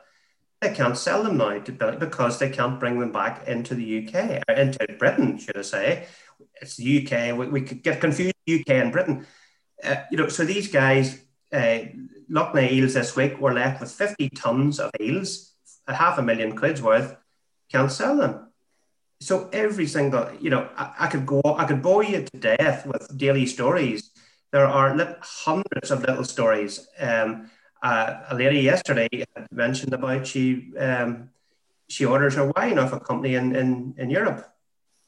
[0.65, 4.43] they can't sell them now to because they can't bring them back into the UK
[4.49, 6.07] or into Britain, should I say?
[6.61, 7.37] It's the UK.
[7.37, 9.27] We, we could get confused UK and Britain.
[9.83, 11.21] uh, you know, so these guys,
[11.53, 11.81] uh,
[12.29, 15.53] Lough Neagh Eels this week were left with 50 tons of eels,
[15.87, 17.15] a half a million quid's worth,
[17.71, 18.49] can't sell them.
[19.21, 22.87] So every single, you know, I, I could go, I could bore you to death
[22.87, 24.11] with daily stories.
[24.53, 26.87] There are hundreds of little stories.
[26.99, 27.51] Um,
[27.83, 29.09] uh, a lady yesterday
[29.51, 31.31] mentioned about she um,
[31.89, 34.53] she orders her wine off a company in, in, in Europe.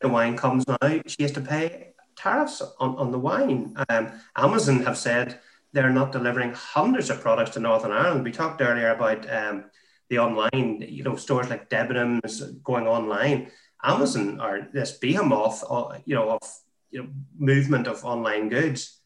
[0.01, 3.75] The wine comes now, she has to pay tariffs on, on the wine.
[3.89, 5.41] Um, Amazon have said
[5.73, 8.25] they're not delivering hundreds of products to Northern Ireland.
[8.25, 9.65] We talked earlier about um,
[10.09, 13.51] the online, you know, stores like Debenhams going online.
[13.83, 16.43] Amazon are this behemoth, uh, you know, of
[16.91, 19.01] you know movement of online goods.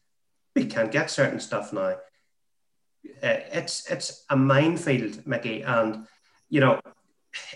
[0.55, 1.95] We can't get certain stuff now.
[3.23, 6.07] Uh, it's it's a minefield, Mickey, and
[6.49, 6.79] you know,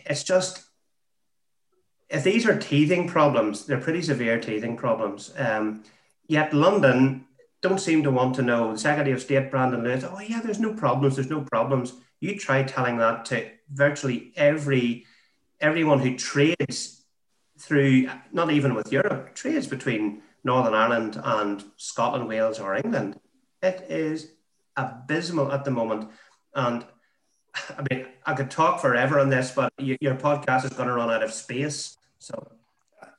[0.05, 0.63] it's just
[2.09, 5.33] if these are teething problems, they're pretty severe teething problems.
[5.37, 5.83] Um,
[6.27, 7.25] yet London
[7.61, 8.73] don't seem to want to know.
[8.73, 11.93] The Secretary of State, Brandon Lewis, oh yeah, there's no problems, there's no problems.
[12.19, 15.05] You try telling that to virtually every
[15.59, 17.03] everyone who trades
[17.59, 23.19] through, not even with Europe, trades between Northern Ireland and Scotland, Wales, or England.
[23.61, 24.31] It is
[24.75, 26.09] abysmal at the moment.
[26.53, 26.85] And
[27.69, 31.09] I mean, I could talk forever on this, but your podcast is going to run
[31.09, 31.97] out of space.
[32.19, 32.51] So.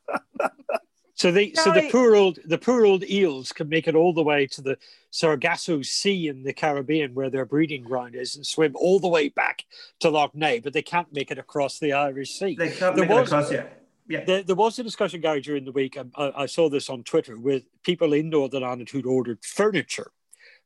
[1.16, 4.22] So the so the poor old the poor old eels can make it all the
[4.22, 4.76] way to the
[5.10, 9.30] Sargasso Sea in the Caribbean where their breeding ground is and swim all the way
[9.30, 9.64] back
[10.00, 12.54] to Lough Neagh, but they can't make it across the Irish Sea.
[12.54, 13.64] They can't there make was, it across, yeah.
[14.08, 14.24] Yeah.
[14.24, 15.96] There, there, was a discussion, Gary, during the week.
[16.16, 20.12] I, I, saw this on Twitter with people in Northern Ireland who'd ordered furniture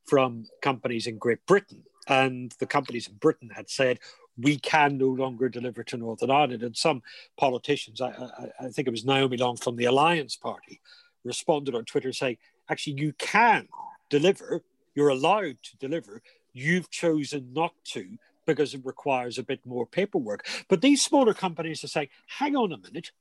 [0.05, 1.83] from companies in Great Britain.
[2.07, 3.99] And the companies in Britain had said,
[4.37, 6.63] we can no longer deliver to Northern Ireland.
[6.63, 7.01] And some
[7.37, 10.81] politicians, I, I, I think it was Naomi Long from the Alliance Party,
[11.23, 12.37] responded on Twitter saying,
[12.69, 13.67] actually, you can
[14.09, 14.63] deliver,
[14.95, 16.21] you're allowed to deliver,
[16.53, 20.47] you've chosen not to because it requires a bit more paperwork.
[20.67, 23.11] But these smaller companies are saying, hang on a minute,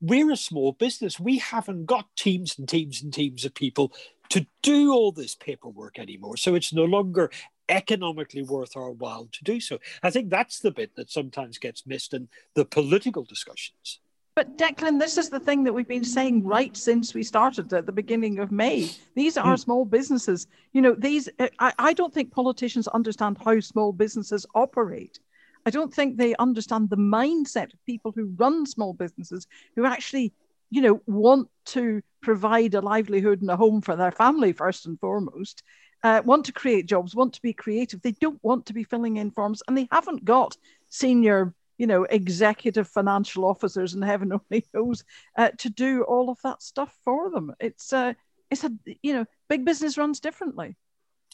[0.00, 1.18] we're a small business.
[1.18, 3.92] We haven't got teams and teams and teams of people
[4.30, 6.36] to do all this paperwork anymore.
[6.36, 7.30] So it's no longer
[7.68, 9.78] economically worth our while to do so.
[10.02, 14.00] I think that's the bit that sometimes gets missed in the political discussions.
[14.36, 17.86] But Declan, this is the thing that we've been saying right since we started at
[17.86, 18.90] the beginning of May.
[19.14, 19.58] These are mm.
[19.58, 20.46] small businesses.
[20.74, 25.18] You know, these, I, I don't think politicians understand how small businesses operate.
[25.64, 30.34] I don't think they understand the mindset of people who run small businesses who actually,
[30.68, 35.00] you know, want to provide a livelihood and a home for their family first and
[35.00, 35.62] foremost
[36.02, 38.02] uh, want to create jobs, want to be creative.
[38.02, 40.56] They don't want to be filling in forms, and they haven't got
[40.88, 45.04] senior, you know, executive financial officers, and heaven only knows,
[45.36, 47.54] uh, to do all of that stuff for them.
[47.60, 48.14] It's uh,
[48.50, 48.72] it's a
[49.02, 50.76] you know, big business runs differently.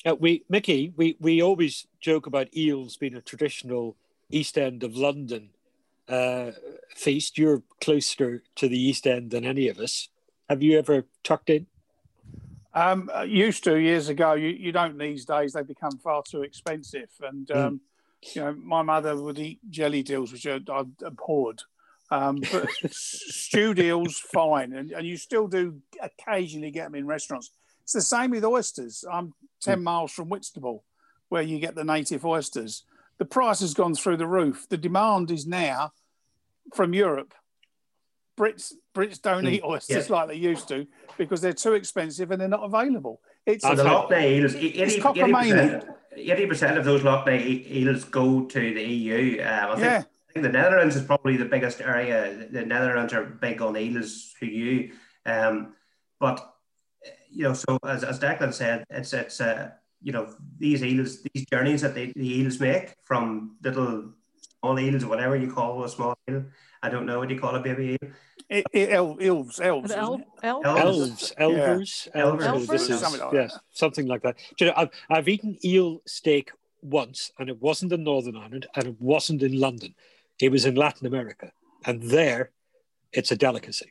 [0.05, 3.97] Uh, we, Mickey, we we always joke about eels being a traditional
[4.31, 5.51] East End of London
[6.09, 6.53] uh,
[6.95, 7.39] feast.
[7.39, 10.09] You're closer to the East End than any of us.
[10.49, 11.67] Have you ever tucked in?
[12.75, 14.33] Um, uh, used to years ago.
[14.33, 15.53] You, you don't these days.
[15.53, 17.11] They become far too expensive.
[17.21, 17.57] And mm.
[17.57, 17.81] um,
[18.25, 18.35] mm.
[18.35, 21.63] you know, my mother would eat jellied eels, which I, I abhorred.
[22.11, 27.51] Um, but stewed eels, fine, and, and you still do occasionally get them in restaurants.
[27.85, 29.05] It's the same with oysters.
[29.11, 29.85] I'm ten mm.
[29.85, 30.85] miles from Whitstable,
[31.31, 32.85] where you get the native oysters.
[33.19, 34.67] The price has gone through the roof.
[34.69, 35.93] The demand is now
[36.75, 37.35] from Europe
[38.39, 40.15] Brits Brits don't mm, eat oysters yeah.
[40.15, 40.87] like they used to
[41.19, 43.21] because they're too expensive and they're not available.
[43.47, 44.55] It's the Lough Neagh eels.
[46.15, 49.43] 80 percent of those Lough Neagh eels go to the EU.
[49.43, 50.03] Um, I, think, yeah.
[50.29, 52.49] I think the Netherlands is probably the biggest area.
[52.51, 54.93] The Netherlands are big on eels for you,
[55.27, 55.75] um,
[56.19, 56.55] but
[57.31, 59.71] you know, so as, as Declan said, it's it's uh,
[60.03, 64.13] you know these eels, these journeys that they, the eels make from little
[64.61, 66.45] small eels, whatever you call a small eel.
[66.83, 68.11] I don't know what you call a baby eel.
[68.49, 69.93] It, it, elves, elves, El, elves,
[70.43, 72.23] elves, elvers, yeah.
[72.23, 72.43] elvers.
[72.43, 72.67] elvers.
[72.67, 73.63] This is, something like yes, that.
[73.71, 74.37] something like that.
[74.59, 76.51] Do you know, I've, I've eaten eel steak
[76.83, 79.95] once, and it wasn't in Northern Ireland, and it wasn't in London.
[80.41, 81.53] It was in Latin America,
[81.87, 82.51] and there,
[83.13, 83.91] it's a delicacy.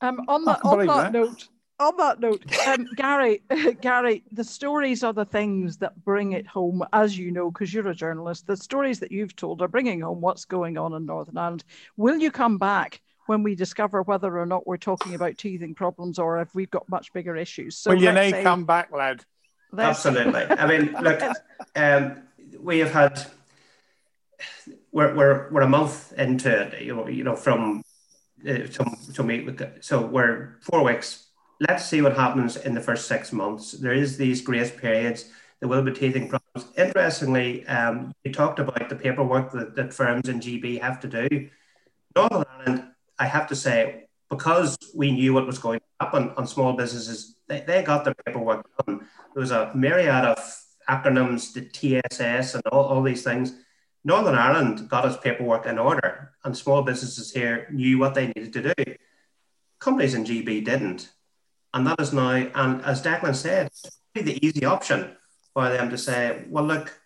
[0.00, 1.48] Um, on that, on that, that note,
[1.80, 3.42] on that note, um, Gary,
[3.80, 7.88] Gary, the stories are the things that bring it home, as you know, because you're
[7.88, 8.46] a journalist.
[8.46, 11.64] The stories that you've told are bringing home what's going on in Northern Ireland.
[11.96, 16.18] Will you come back when we discover whether or not we're talking about teething problems
[16.18, 17.76] or if we've got much bigger issues?
[17.76, 19.24] So Will you need say, come back, lad?
[19.76, 20.42] Absolutely.
[20.42, 21.22] I mean, look,
[21.74, 22.22] um,
[22.60, 23.26] we have had
[24.92, 27.82] we're, we're, we're a month into it, you know, you know from
[28.46, 31.29] uh, to, to meet with, the, so we're four weeks
[31.60, 33.72] let's see what happens in the first six months.
[33.72, 35.26] There is these grace periods.
[35.60, 36.74] There will be teething problems.
[36.76, 41.50] Interestingly, um, you talked about the paperwork that, that firms in GB have to do.
[42.16, 42.84] Northern Ireland,
[43.18, 47.36] I have to say, because we knew what was going to happen on small businesses,
[47.46, 49.06] they, they got their paperwork done.
[49.34, 50.38] There was a myriad of
[50.88, 53.54] acronyms, the TSS and all, all these things.
[54.02, 58.52] Northern Ireland got its paperwork in order, and small businesses here knew what they needed
[58.54, 58.94] to do.
[59.78, 61.10] Companies in GB didn't.
[61.72, 65.16] And that is now, and as Declan said, it's the easy option
[65.54, 67.00] for them to say, well, look,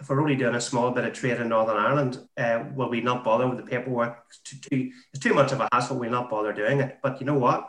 [0.00, 3.00] if we're only doing a small bit of trade in Northern Ireland, uh, will we
[3.00, 4.24] not bother with the paperwork?
[4.44, 5.98] Too, too, it's too much of a hassle.
[5.98, 6.98] We'll not bother doing it.
[7.02, 7.68] But you know what?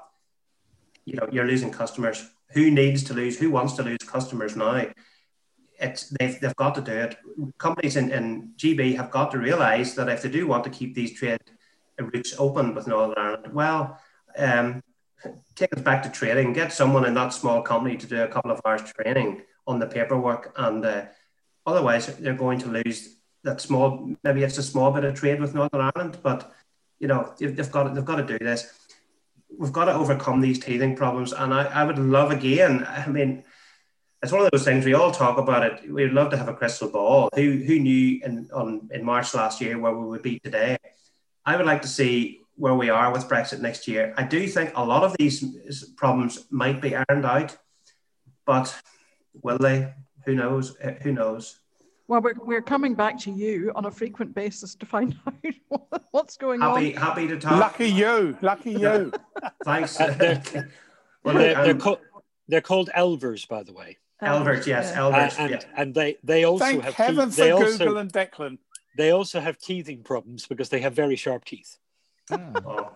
[1.05, 2.27] You know, you're losing customers.
[2.51, 3.37] Who needs to lose?
[3.37, 4.87] Who wants to lose customers now?
[5.79, 7.17] It's they've, they've got to do it.
[7.57, 10.93] Companies in, in GB have got to realise that if they do want to keep
[10.93, 11.41] these trade
[11.99, 13.99] routes open with Northern Ireland, well,
[14.37, 14.83] um,
[15.55, 16.53] take us back to trading.
[16.53, 19.87] Get someone in that small company to do a couple of hours training on the
[19.87, 21.05] paperwork, and uh,
[21.65, 24.15] otherwise they're going to lose that small.
[24.23, 26.51] Maybe it's a small bit of trade with Northern Ireland, but
[26.99, 28.71] you know they've got they've got to do this.
[29.57, 32.85] We've got to overcome these teething problems, and I, I would love again.
[32.89, 33.43] I mean,
[34.21, 35.91] it's one of those things we all talk about it.
[35.91, 37.29] We'd love to have a crystal ball.
[37.35, 40.77] Who who knew in on in March last year where we would be today?
[41.45, 44.13] I would like to see where we are with Brexit next year.
[44.15, 45.43] I do think a lot of these
[45.97, 47.57] problems might be ironed out,
[48.45, 48.73] but
[49.41, 49.93] will they?
[50.25, 50.77] Who knows?
[50.79, 51.59] Uh, who knows?
[52.07, 56.37] Well, we're, we're coming back to you on a frequent basis to find out what's
[56.37, 57.03] going happy, on.
[57.03, 57.59] Happy to talk.
[57.59, 58.37] Lucky you.
[58.41, 59.11] Lucky you.
[59.65, 59.99] Thanks.
[59.99, 60.41] Uh, they're,
[61.25, 61.99] well, they're, they're, um, co-
[62.47, 63.97] they're, called Elvers, by the way.
[64.21, 65.01] Elvers, yes, yeah.
[65.01, 65.37] Elvers.
[65.37, 65.61] Uh, and, yeah.
[65.75, 68.57] and they, they also Thank have heaven te- for they Google also, and Declan.
[68.95, 71.77] They also have teething problems because they have very sharp teeth.
[72.31, 72.91] Oh.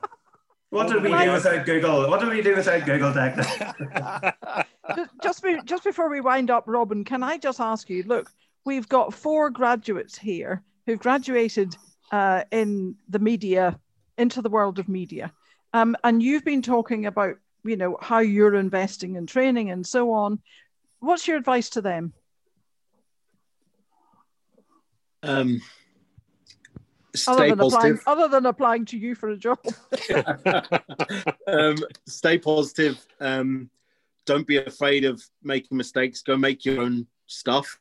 [0.69, 2.09] What did we do without Google?
[2.09, 4.65] What did we do without Google, Declan?
[5.23, 8.03] just, be, just before we wind up, Robin, can I just ask you?
[8.03, 8.29] Look,
[8.65, 11.75] we've got four graduates here who've graduated
[12.11, 13.79] uh, in the media,
[14.17, 15.31] into the world of media,
[15.73, 20.11] um, and you've been talking about, you know, how you're investing in training and so
[20.11, 20.39] on.
[20.99, 22.13] What's your advice to them?
[25.23, 25.61] Um,
[27.27, 29.59] other than, applying, other than applying to you for a job.
[31.47, 33.03] um, stay positive.
[33.19, 33.69] Um,
[34.25, 36.21] don't be afraid of making mistakes.
[36.21, 37.77] Go make your own stuff.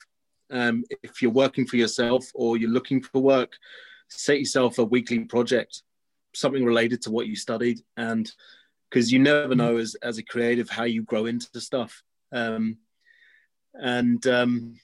[0.51, 3.57] Um, if you're working for yourself or you're looking for work,
[4.09, 5.82] set yourself a weekly project,
[6.34, 8.30] something related to what you studied, and
[8.89, 12.03] because you never know as as a creative how you grow into stuff.
[12.30, 12.78] Um,
[13.74, 14.80] and um,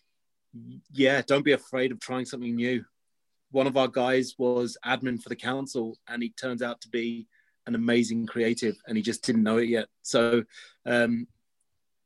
[0.92, 2.84] yeah, don't be afraid of trying something new
[3.53, 7.28] one of our guys was admin for the council and he turns out to be
[7.66, 9.86] an amazing creative and he just didn't know it yet.
[10.03, 10.42] So
[10.84, 11.28] um,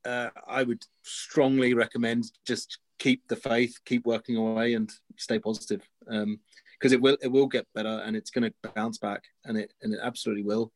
[0.04, 5.82] uh, i would strongly recommend just keep the faith keep working away and stay positive.
[6.00, 6.38] Because um,
[6.82, 9.94] it will it will get better and it's going to bounce back and it and
[9.94, 10.72] it absolutely will.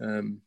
[0.00, 0.40] Um,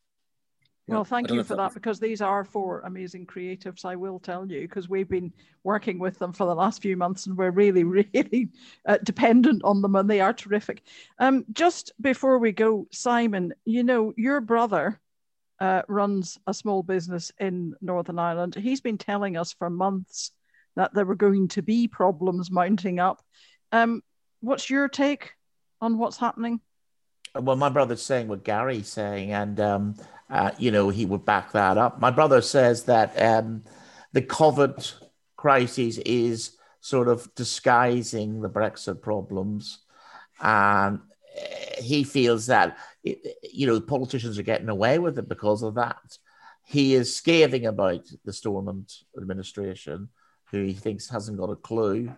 [0.88, 4.62] well, thank you for that because these are four amazing creatives, I will tell you,
[4.62, 5.34] because we've been
[5.64, 7.84] working with them for the last few months and we're really,
[8.14, 8.50] really
[8.86, 10.84] uh, dependent on them and they are terrific.
[11.18, 15.00] Um, just before we go, Simon, you know, your brother
[15.60, 18.56] uh, runs a small business in Northern Ireland.
[18.56, 20.32] He's been telling us for months
[20.76, 23.24] that there were going to be problems mounting up.
[23.72, 24.04] Um,
[24.42, 25.32] what's your take
[25.82, 26.60] on what's happening?
[27.34, 29.96] Well, my brother's saying what Gary's saying, and um,
[30.30, 32.00] uh, you know, he would back that up.
[32.00, 33.64] My brother says that um,
[34.14, 34.94] the COVID
[35.36, 39.80] crisis is sort of disguising the Brexit problems.
[40.42, 41.00] And
[41.78, 46.18] he feels that, you know, politicians are getting away with it because of that.
[46.64, 50.10] He is scathing about the Stormont administration,
[50.52, 52.12] who he thinks hasn't got a clue.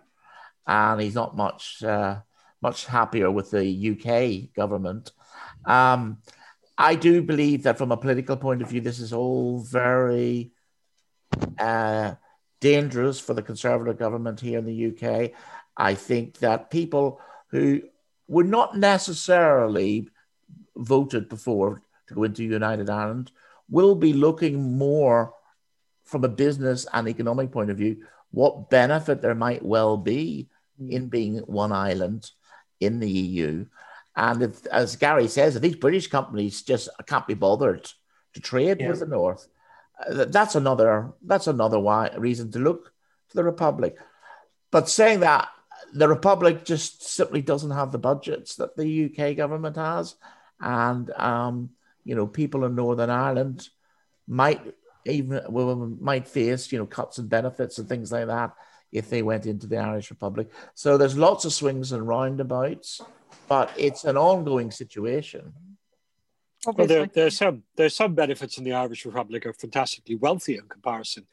[0.66, 2.20] And he's not much, uh,
[2.62, 5.12] much happier with the UK government.
[5.64, 6.18] Um,
[6.78, 10.52] I do believe that from a political point of view, this is all very
[11.58, 12.14] uh,
[12.60, 15.32] dangerous for the Conservative government here in the UK.
[15.76, 17.82] I think that people who
[18.28, 20.08] were not necessarily
[20.76, 23.32] voted before to go into United Ireland
[23.68, 25.34] will be looking more
[26.04, 30.48] from a business and economic point of view what benefit there might well be
[30.78, 32.30] in being one island
[32.80, 33.66] in the EU
[34.18, 37.88] and if, as Gary says, if these British companies just can't be bothered
[38.34, 38.88] to trade yeah.
[38.88, 39.46] with the North,
[40.04, 42.92] uh, that's another that's another why, reason to look
[43.30, 43.96] to the Republic.
[44.72, 45.48] But saying that,
[45.94, 50.16] the Republic just simply doesn't have the budgets that the UK government has,
[50.60, 51.70] and um,
[52.04, 53.68] you know people in Northern Ireland
[54.26, 54.60] might
[55.06, 58.52] even might face you know cuts and benefits and things like that
[58.90, 60.50] if they went into the Irish Republic.
[60.74, 63.00] So there's lots of swings and roundabouts,
[63.48, 65.52] but it's an ongoing situation.
[66.66, 70.68] Well, there, there's some there's some benefits in the Irish Republic are fantastically wealthy in
[70.68, 71.26] comparison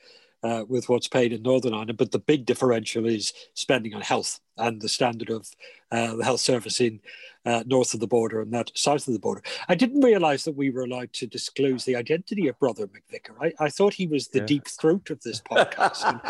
[0.45, 4.39] uh, with what's paid in Northern Ireland, but the big differential is spending on health
[4.57, 5.49] and the standard of
[5.91, 6.99] uh, the health service in
[7.45, 9.41] uh, north of the border and that south of the border.
[9.69, 13.33] I didn't realise that we were allowed to disclose the identity of Brother McVicker.
[13.41, 14.45] I, I thought he was the yeah.
[14.45, 16.21] deep throat of this podcast and,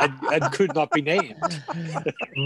[0.00, 1.62] and, and, could not be named.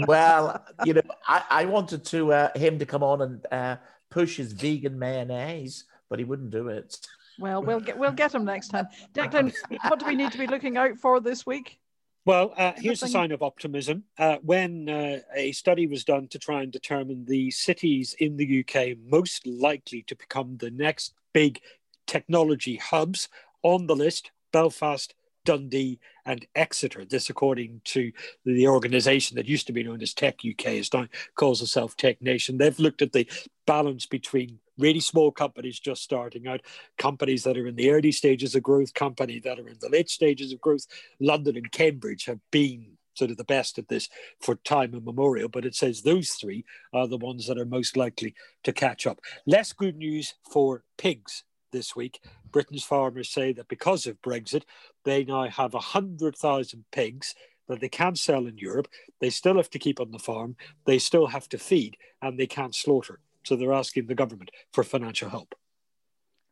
[0.07, 3.77] well, you know, I, I wanted to uh, him to come on and uh,
[4.11, 6.99] push his vegan mayonnaise, but he wouldn't do it.
[7.39, 8.87] Well, we'll get we'll get him next time.
[9.13, 9.53] Declan,
[9.87, 11.79] what do we need to be looking out for this week?
[12.25, 14.05] Well, uh, here's a sign of optimism.
[14.17, 18.61] Uh, when uh, a study was done to try and determine the cities in the
[18.61, 21.61] UK most likely to become the next big
[22.07, 23.29] technology hubs,
[23.65, 27.03] on the list, Belfast, Dundee, and Exeter.
[27.03, 28.11] This, according to
[28.45, 32.21] the organization that used to be known as Tech UK, is now calls itself Tech
[32.21, 32.57] Nation.
[32.57, 33.27] They've looked at the
[33.65, 36.61] balance between really small companies just starting out,
[36.97, 40.09] companies that are in the early stages of growth, companies that are in the late
[40.09, 40.85] stages of growth.
[41.19, 44.09] London and Cambridge have been sort of the best at this
[44.41, 48.33] for time immemorial, but it says those three are the ones that are most likely
[48.63, 49.19] to catch up.
[49.45, 52.19] Less good news for pigs this week.
[52.51, 54.63] Britain's farmers say that because of Brexit,
[55.03, 57.35] they now have 100,000 pigs
[57.67, 58.87] that they can't sell in Europe.
[59.19, 60.55] They still have to keep on the farm,
[60.85, 63.19] they still have to feed, and they can't slaughter.
[63.45, 65.55] So they're asking the government for financial help.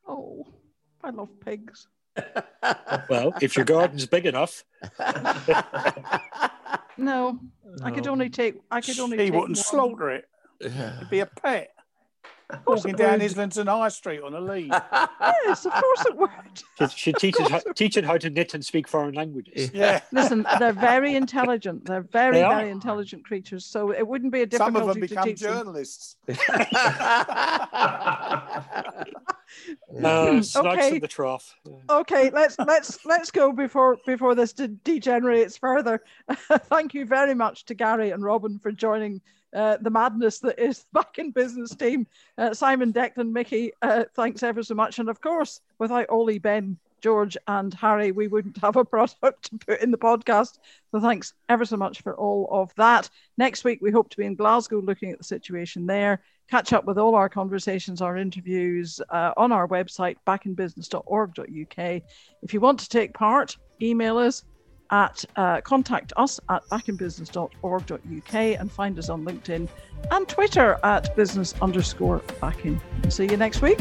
[0.07, 0.45] Oh,
[1.03, 1.87] I love pigs.
[3.09, 4.63] well, if your garden's big enough.
[6.97, 7.39] no,
[7.83, 8.55] I could only take.
[8.69, 9.17] I could only.
[9.17, 9.55] He wouldn't one.
[9.55, 10.25] slaughter it.
[10.61, 11.72] It'd be a pet
[12.65, 14.71] walking down Islington High Street on a lead.
[15.45, 16.29] yes, of course it would.
[16.89, 19.71] She, she teaches how, teaching how to knit and speak foreign languages.
[19.73, 20.01] Yeah.
[20.11, 21.85] Listen, they're very intelligent.
[21.85, 23.65] They're very, they very intelligent creatures.
[23.65, 26.17] So it wouldn't be a difficulty Some of them become journalists.
[30.03, 30.99] uh, okay.
[30.99, 31.55] the trough.
[31.89, 36.03] Okay, let's let's let's go before before this de- degenerates further.
[36.69, 39.21] Thank you very much to Gary and Robin for joining
[39.53, 42.07] uh, the madness that is back in business team.
[42.37, 44.99] Uh, Simon, Declan, Mickey, uh, thanks ever so much.
[44.99, 49.57] And of course, without Ollie, Ben, George, and Harry, we wouldn't have a product to
[49.57, 50.59] put in the podcast.
[50.91, 53.09] So thanks ever so much for all of that.
[53.37, 56.21] Next week, we hope to be in Glasgow looking at the situation there.
[56.49, 62.01] Catch up with all our conversations, our interviews uh, on our website, backinbusiness.org.uk.
[62.41, 64.43] If you want to take part, email us
[64.93, 69.67] at uh, contact us at backinbusiness.org.uk and find us on LinkedIn
[70.11, 72.79] and Twitter at business underscore backin.
[73.09, 73.79] See you next week.